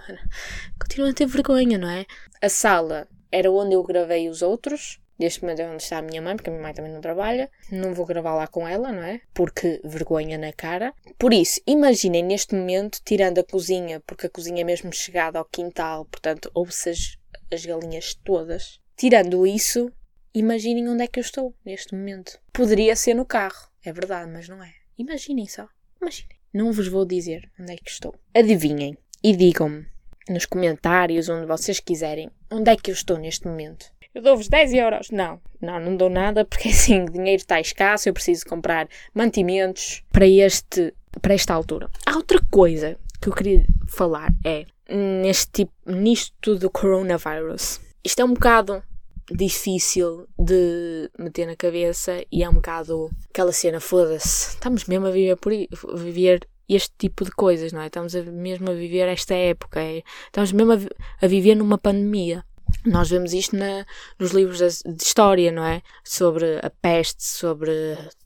continuo 0.80 1.10
a 1.10 1.14
ter 1.14 1.26
vergonha, 1.26 1.78
não 1.78 1.90
é? 1.90 2.06
A 2.42 2.48
sala 2.48 3.08
era 3.30 3.52
onde 3.52 3.76
eu 3.76 3.84
gravei 3.84 4.30
os 4.30 4.42
outros, 4.42 5.02
Neste 5.18 5.42
momento 5.42 5.62
é 5.62 5.68
onde 5.68 5.82
está 5.82 5.98
a 6.00 6.02
minha 6.02 6.22
mãe, 6.22 6.36
porque 6.36 6.50
a 6.50 6.54
minha 6.54 6.62
mãe 6.62 6.74
também 6.74 6.92
não 6.92 7.00
trabalha. 7.00 7.50
Não 7.72 7.94
vou 7.94 8.06
gravar 8.06 8.36
lá 8.36 8.48
com 8.48 8.68
ela, 8.68 8.92
não 8.92 9.02
é? 9.02 9.22
Porque 9.34 9.80
vergonha 9.84 10.38
na 10.38 10.52
cara. 10.52 10.94
Por 11.18 11.34
isso, 11.34 11.62
imaginem 11.66 12.24
neste 12.24 12.54
momento, 12.54 13.00
tirando 13.04 13.40
a 13.40 13.44
cozinha, 13.44 14.02
porque 14.06 14.28
a 14.28 14.30
cozinha 14.30 14.62
é 14.62 14.66
mesmo 14.66 14.92
chegada 14.92 15.40
ao 15.40 15.46
quintal, 15.46 16.06
portanto, 16.06 16.52
ouve-se 16.54 16.90
as, 16.90 17.18
as 17.52 17.66
galinhas 17.66 18.14
todas. 18.14 18.80
Tirando 18.98 19.46
isso, 19.46 19.92
imaginem 20.34 20.90
onde 20.90 21.04
é 21.04 21.08
que 21.08 21.20
eu 21.20 21.22
estou 21.22 21.54
neste 21.66 21.96
momento. 21.96 22.40
Poderia 22.54 22.96
ser 22.96 23.14
no 23.14 23.26
carro, 23.26 23.70
é 23.84 23.92
verdade, 23.92 24.32
mas 24.32 24.48
não 24.48 24.64
é. 24.64 24.74
Imaginem 24.98 25.48
só. 25.48 25.68
Imaginem. 26.02 26.38
Não 26.54 26.72
vos 26.72 26.88
vou 26.88 27.06
dizer 27.06 27.50
onde 27.60 27.74
é 27.74 27.76
que 27.76 27.90
estou. 27.90 28.16
Adivinhem 28.34 28.98
e 29.24 29.36
digam-me 29.36 29.86
nos 30.30 30.46
comentários, 30.46 31.30
onde 31.30 31.46
vocês 31.46 31.80
quiserem, 31.80 32.32
onde 32.50 32.72
é 32.72 32.76
que 32.76 32.92
eu 32.92 32.94
estou 32.94 33.18
neste 33.18 33.46
momento. 33.48 33.94
Eu 34.14 34.22
dou-vos 34.22 34.48
10 34.48 34.74
euros. 34.74 35.12
Não, 35.12 35.42
não, 35.62 35.80
não 35.80 35.98
dou 35.98 36.10
nada 36.10 36.46
porque 36.46 36.70
assim, 36.72 37.04
o 37.04 37.12
dinheiro 37.12 37.42
está 37.42 37.60
escasso, 37.60 38.08
eu 38.08 38.14
preciso 38.14 38.46
comprar 38.46 38.88
mantimentos 39.14 40.04
para, 40.12 40.28
este, 40.28 40.94
para 41.22 41.34
esta 41.34 41.54
altura. 41.54 41.90
Há 42.06 42.16
outra 42.16 42.40
coisa 42.50 42.98
que 43.22 43.28
eu 43.28 43.34
queria 43.34 43.66
falar 43.88 44.30
é 44.46 44.66
neste 44.90 45.52
tipo, 45.52 45.74
nisto 45.86 46.56
do 46.56 46.70
coronavirus. 46.70 47.80
Isto 48.04 48.22
é 48.22 48.26
um 48.26 48.34
bocado 48.34 48.84
difícil 49.32 50.28
de 50.38 51.10
meter 51.18 51.48
na 51.48 51.56
cabeça 51.56 52.24
e 52.32 52.44
é 52.44 52.50
um 52.50 52.56
bocado 52.56 53.10
aquela 53.30 53.52
cena, 53.52 53.80
foda-se, 53.80 54.50
estamos 54.50 54.86
mesmo 54.86 55.08
a 55.08 55.12
viver 55.12 55.36
por 55.38 55.52
a 55.52 55.98
viver 55.98 56.48
este 56.68 56.92
tipo 56.98 57.24
de 57.24 57.32
coisas, 57.32 57.72
não 57.72 57.82
é? 57.82 57.88
Estamos 57.88 58.16
a, 58.16 58.24
mesmo 58.24 58.70
a 58.70 58.74
viver 58.74 59.08
esta 59.08 59.34
época, 59.34 59.80
é, 59.80 60.04
estamos 60.26 60.52
mesmo 60.52 60.74
a, 60.74 61.26
a, 61.26 61.28
viver 61.28 61.56
numa 61.56 61.78
pandemia. 61.78 62.44
Nós 62.84 63.10
vemos 63.10 63.34
isto 63.34 63.56
na, 63.56 63.86
nos 64.20 64.32
livros 64.32 64.58
de, 64.60 65.04
história, 65.04 65.52
não 65.52 65.64
é? 65.64 65.82
Sobre 66.04 66.60
a 66.62 66.70
peste, 66.70 67.24
sobre 67.24 67.72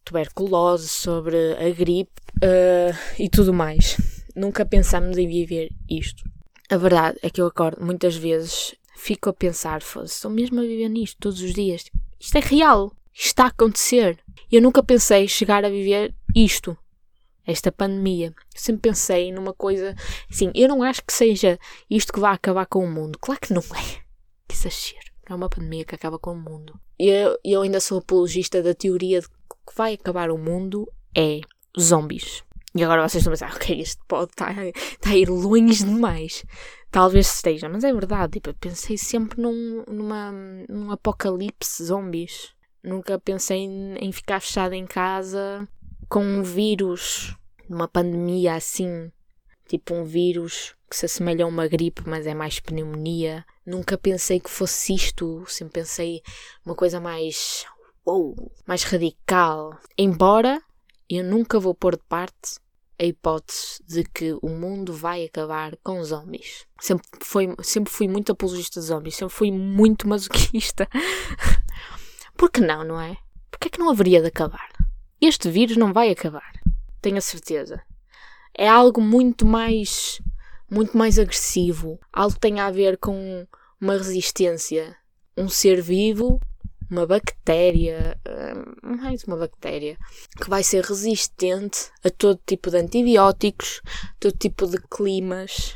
tuberculose, 0.03 0.87
sobre 0.87 1.53
a 1.53 1.69
gripe 1.71 2.11
uh, 2.37 2.97
e 3.17 3.29
tudo 3.29 3.53
mais. 3.53 3.97
Nunca 4.35 4.65
pensamos 4.65 5.17
em 5.17 5.27
viver 5.27 5.69
isto. 5.89 6.23
A 6.71 6.77
verdade 6.77 7.17
é 7.23 7.31
que 7.31 7.41
eu 7.41 7.47
acordo 7.47 7.83
muitas 7.83 8.15
vezes, 8.15 8.75
fico 8.95 9.27
a 9.29 9.33
pensar, 9.33 9.81
estou 10.03 10.29
mesmo 10.29 10.59
a 10.59 10.63
viver 10.63 10.87
nisto 10.87 11.17
todos 11.19 11.41
os 11.41 11.51
dias. 11.51 11.85
Isto 12.19 12.37
é 12.37 12.41
real, 12.41 12.93
isto 13.11 13.25
está 13.25 13.45
a 13.45 13.47
acontecer. 13.47 14.19
Eu 14.51 14.61
nunca 14.61 14.83
pensei 14.83 15.27
chegar 15.27 15.65
a 15.65 15.69
viver 15.69 16.13
isto, 16.35 16.77
esta 17.43 17.71
pandemia. 17.71 18.35
sempre 18.53 18.91
pensei 18.91 19.31
numa 19.31 19.51
coisa 19.51 19.95
assim, 20.29 20.51
eu 20.53 20.69
não 20.69 20.83
acho 20.83 21.03
que 21.03 21.11
seja 21.11 21.57
isto 21.89 22.13
que 22.13 22.19
vai 22.19 22.35
acabar 22.35 22.67
com 22.67 22.85
o 22.85 22.91
mundo. 22.91 23.17
Claro 23.19 23.41
que 23.41 23.51
não 23.51 23.63
é. 23.63 24.01
Que 24.47 24.53
exagero. 24.53 25.09
É 25.27 25.33
uma 25.33 25.49
pandemia 25.49 25.85
que 25.85 25.95
acaba 25.95 26.19
com 26.19 26.33
o 26.33 26.39
mundo. 26.39 26.79
Eu, 26.99 27.35
eu 27.43 27.63
ainda 27.63 27.79
sou 27.79 27.97
apologista 27.97 28.61
da 28.61 28.75
teoria 28.75 29.21
de 29.21 29.27
que 29.27 29.75
vai 29.75 29.95
acabar 29.95 30.29
o 30.29 30.37
mundo 30.37 30.87
é 31.15 31.41
zombies. 31.79 32.43
E 32.75 32.83
agora 32.83 33.07
vocês 33.07 33.25
estão 33.25 33.31
a 33.31 33.37
pensar, 33.37 33.55
ok, 33.55 33.81
este 33.81 34.01
pode 34.07 34.31
estar, 34.31 34.55
tá 35.01 35.09
a 35.09 35.15
ir 35.15 35.29
longe 35.29 35.83
demais. 35.83 36.45
Talvez 36.91 37.27
esteja, 37.27 37.69
mas 37.69 37.83
é 37.83 37.93
verdade. 37.93 38.33
Tipo, 38.33 38.53
pensei 38.53 38.97
sempre 38.97 39.41
num, 39.41 39.83
numa, 39.87 40.31
num 40.67 40.91
apocalipse 40.91 41.83
zombies. 41.83 42.53
Nunca 42.83 43.19
pensei 43.19 43.59
em, 43.59 43.95
em 43.95 44.11
ficar 44.11 44.39
fechada 44.39 44.75
em 44.75 44.85
casa 44.85 45.67
com 46.07 46.23
um 46.23 46.43
vírus, 46.43 47.35
uma 47.69 47.87
pandemia 47.87 48.55
assim. 48.55 49.11
Tipo 49.67 49.93
um 49.93 50.03
vírus 50.03 50.75
que 50.89 50.95
se 50.95 51.05
assemelha 51.05 51.45
a 51.45 51.47
uma 51.47 51.67
gripe, 51.67 52.01
mas 52.07 52.25
é 52.25 52.33
mais 52.33 52.59
pneumonia. 52.59 53.45
Nunca 53.63 53.97
pensei 53.97 54.39
que 54.39 54.49
fosse 54.49 54.95
isto. 54.95 55.43
Sempre 55.47 55.81
pensei 55.81 56.21
uma 56.65 56.73
coisa 56.73 56.99
mais. 56.99 57.65
Uou, 58.03 58.51
mais 58.65 58.83
radical. 58.83 59.77
Embora 59.95 60.59
eu 61.09 61.23
nunca 61.23 61.59
vou 61.59 61.73
pôr 61.73 61.95
de 61.95 62.03
parte 62.07 62.59
a 62.99 63.05
hipótese 63.05 63.81
de 63.87 64.03
que 64.03 64.33
o 64.41 64.49
mundo 64.49 64.93
vai 64.93 65.23
acabar 65.23 65.75
com 65.81 66.03
zombies. 66.03 66.65
Sempre, 66.79 67.07
foi, 67.23 67.55
sempre 67.63 67.91
fui 67.91 68.07
muito 68.07 68.31
apologista 68.33 68.79
de 68.79 68.85
zombies, 68.85 69.15
sempre 69.15 69.33
fui 69.33 69.51
muito 69.51 70.05
masoquista. 70.09 70.87
Por 72.35 72.51
que 72.51 72.61
não, 72.61 72.83
não 72.83 73.01
é? 73.01 73.17
Por 73.49 73.59
que 73.59 73.69
é 73.69 73.71
que 73.71 73.79
não 73.79 73.89
haveria 73.89 74.21
de 74.21 74.27
acabar? 74.27 74.69
Este 75.21 75.49
vírus 75.49 75.77
não 75.77 75.91
vai 75.91 76.09
acabar, 76.11 76.51
tenho 77.01 77.17
a 77.17 77.21
certeza. 77.21 77.81
É 78.53 78.67
algo 78.67 79.01
muito 79.01 79.45
mais, 79.45 80.21
muito 80.69 80.97
mais 80.97 81.17
agressivo, 81.17 81.99
algo 82.11 82.33
que 82.33 82.39
tem 82.39 82.59
a 82.59 82.69
ver 82.69 82.97
com 82.97 83.47
uma 83.79 83.93
resistência, 83.93 84.95
um 85.35 85.49
ser 85.49 85.81
vivo 85.81 86.39
uma 86.89 87.05
bactéria, 87.05 88.19
hum, 88.27 88.97
mais 88.97 89.23
uma 89.23 89.37
bactéria, 89.37 89.97
que 90.41 90.49
vai 90.49 90.63
ser 90.63 90.83
resistente 90.83 91.91
a 92.03 92.09
todo 92.09 92.39
tipo 92.45 92.71
de 92.71 92.77
antibióticos, 92.77 93.81
todo 94.19 94.37
tipo 94.37 94.67
de 94.67 94.77
climas 94.89 95.73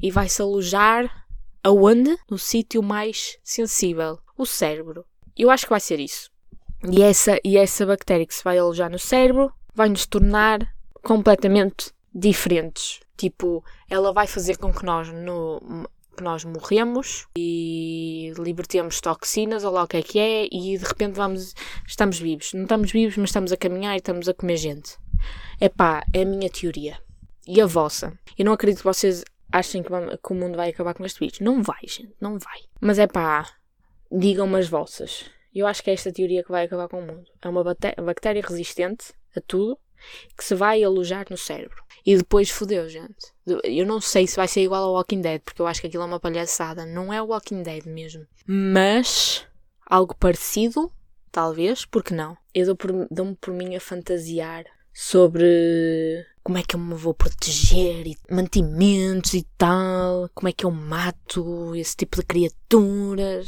e 0.00 0.10
vai 0.10 0.28
se 0.28 0.42
alojar 0.42 1.26
aonde? 1.62 2.16
No 2.30 2.38
sítio 2.38 2.82
mais 2.82 3.38
sensível, 3.42 4.18
o 4.36 4.46
cérebro. 4.46 5.04
Eu 5.36 5.50
acho 5.50 5.64
que 5.64 5.70
vai 5.70 5.80
ser 5.80 6.00
isso. 6.00 6.30
E 6.90 7.02
essa, 7.02 7.38
e 7.44 7.56
essa 7.56 7.84
bactéria 7.84 8.26
que 8.26 8.34
se 8.34 8.44
vai 8.44 8.58
alojar 8.58 8.90
no 8.90 8.98
cérebro 8.98 9.52
vai 9.74 9.88
nos 9.88 10.06
tornar 10.06 10.58
completamente 11.02 11.92
diferentes. 12.14 13.00
Tipo, 13.16 13.62
ela 13.88 14.12
vai 14.12 14.26
fazer 14.26 14.56
com 14.56 14.72
que 14.72 14.84
nós 14.84 15.08
no, 15.08 15.60
que 16.20 16.24
nós 16.24 16.44
morremos 16.44 17.26
e 17.34 18.32
libertemos 18.38 19.00
toxinas 19.00 19.64
ou 19.64 19.72
lá 19.72 19.84
o 19.84 19.88
que 19.88 19.96
é 19.96 20.02
que 20.02 20.18
é 20.18 20.44
e 20.52 20.76
de 20.76 20.84
repente 20.84 21.14
vamos, 21.14 21.54
estamos 21.86 22.18
vivos. 22.20 22.52
Não 22.52 22.64
estamos 22.64 22.92
vivos, 22.92 23.16
mas 23.16 23.30
estamos 23.30 23.50
a 23.52 23.56
caminhar 23.56 23.94
e 23.94 23.96
estamos 23.96 24.28
a 24.28 24.34
comer 24.34 24.58
gente. 24.58 24.98
É 25.58 25.70
pá, 25.70 26.04
é 26.12 26.22
a 26.22 26.26
minha 26.26 26.50
teoria. 26.50 26.98
E 27.48 27.58
a 27.58 27.64
vossa? 27.64 28.12
Eu 28.38 28.44
não 28.44 28.52
acredito 28.52 28.80
que 28.80 28.84
vocês 28.84 29.24
achem 29.50 29.82
que, 29.82 29.90
o 29.90 30.34
mundo 30.34 30.56
vai 30.56 30.68
acabar 30.68 30.92
com 30.92 31.06
este 31.06 31.20
vírus. 31.20 31.40
Não 31.40 31.62
vai, 31.62 31.80
gente, 31.84 32.14
não 32.20 32.38
vai. 32.38 32.60
Mas 32.78 32.98
é 32.98 33.06
pá, 33.06 33.50
digam-me 34.12 34.58
as 34.58 34.68
vossas. 34.68 35.24
Eu 35.54 35.66
acho 35.66 35.82
que 35.82 35.88
é 35.88 35.94
esta 35.94 36.12
teoria 36.12 36.44
que 36.44 36.50
vai 36.50 36.66
acabar 36.66 36.86
com 36.86 37.00
o 37.00 37.06
mundo. 37.06 37.24
É 37.40 37.48
uma 37.48 37.64
bactéria 37.64 38.42
resistente 38.46 39.14
a 39.34 39.40
tudo 39.40 39.78
que 40.36 40.44
se 40.44 40.54
vai 40.54 40.84
alojar 40.84 41.26
no 41.30 41.36
cérebro. 41.38 41.82
E 42.04 42.16
depois 42.16 42.50
fodeu, 42.50 42.88
gente. 42.88 43.32
Eu 43.64 43.86
não 43.86 44.00
sei 44.00 44.26
se 44.26 44.36
vai 44.36 44.48
ser 44.48 44.62
igual 44.62 44.84
ao 44.84 44.92
Walking 44.94 45.20
Dead, 45.20 45.40
porque 45.42 45.60
eu 45.60 45.66
acho 45.66 45.80
que 45.80 45.86
aquilo 45.86 46.02
é 46.02 46.06
uma 46.06 46.20
palhaçada. 46.20 46.86
Não 46.86 47.12
é 47.12 47.20
o 47.20 47.26
Walking 47.26 47.62
Dead 47.62 47.84
mesmo. 47.84 48.26
Mas 48.46 49.44
algo 49.84 50.14
parecido, 50.14 50.90
talvez, 51.30 51.84
porque 51.84 52.14
não? 52.14 52.36
Eu 52.54 52.66
dou-me 52.66 53.06
por, 53.06 53.08
dou 53.10 53.36
por 53.40 53.54
mim 53.54 53.74
a 53.76 53.80
fantasiar 53.80 54.64
sobre 54.92 56.26
como 56.42 56.58
é 56.58 56.62
que 56.62 56.74
eu 56.74 56.80
me 56.80 56.94
vou 56.94 57.14
proteger 57.14 58.06
e 58.06 58.16
mantimentos 58.30 59.34
e 59.34 59.46
tal, 59.56 60.28
como 60.34 60.48
é 60.48 60.52
que 60.52 60.64
eu 60.64 60.70
mato 60.70 61.74
esse 61.74 61.96
tipo 61.96 62.16
de 62.16 62.26
criaturas. 62.26 63.46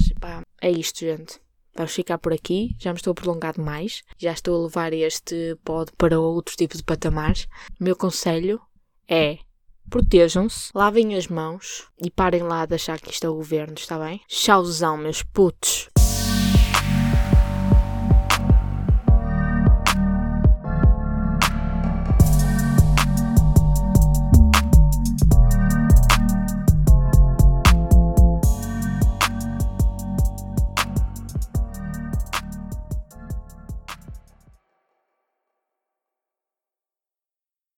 É 0.61 0.71
isto, 0.71 1.01
gente. 1.01 1.41
Vamos 1.75 1.93
ficar 1.93 2.19
por 2.19 2.33
aqui, 2.33 2.77
já 2.79 2.93
me 2.93 2.99
estou 2.99 3.13
a 3.13 3.15
prolongar 3.15 3.55
demais, 3.55 4.03
já 4.19 4.33
estou 4.33 4.59
a 4.59 4.65
levar 4.65 4.93
este 4.93 5.57
pod 5.65 5.91
para 5.97 6.21
outro 6.21 6.55
tipo 6.57 6.77
de 6.77 6.83
patamares. 6.83 7.49
O 7.81 7.85
meu 7.85 7.97
conselho 7.97 8.61
é 9.09 9.39
protejam-se, 9.89 10.71
lavem 10.75 11.15
as 11.15 11.29
mãos 11.29 11.87
e 12.03 12.11
parem 12.11 12.43
lá 12.43 12.65
de 12.65 12.75
achar 12.75 12.99
que 12.99 13.11
isto 13.11 13.27
é 13.27 13.29
o 13.29 13.35
governo, 13.35 13.75
está 13.75 13.99
bem? 13.99 14.23
Chauzão, 14.27 14.97
meus 14.97 15.23
putos! 15.23 15.91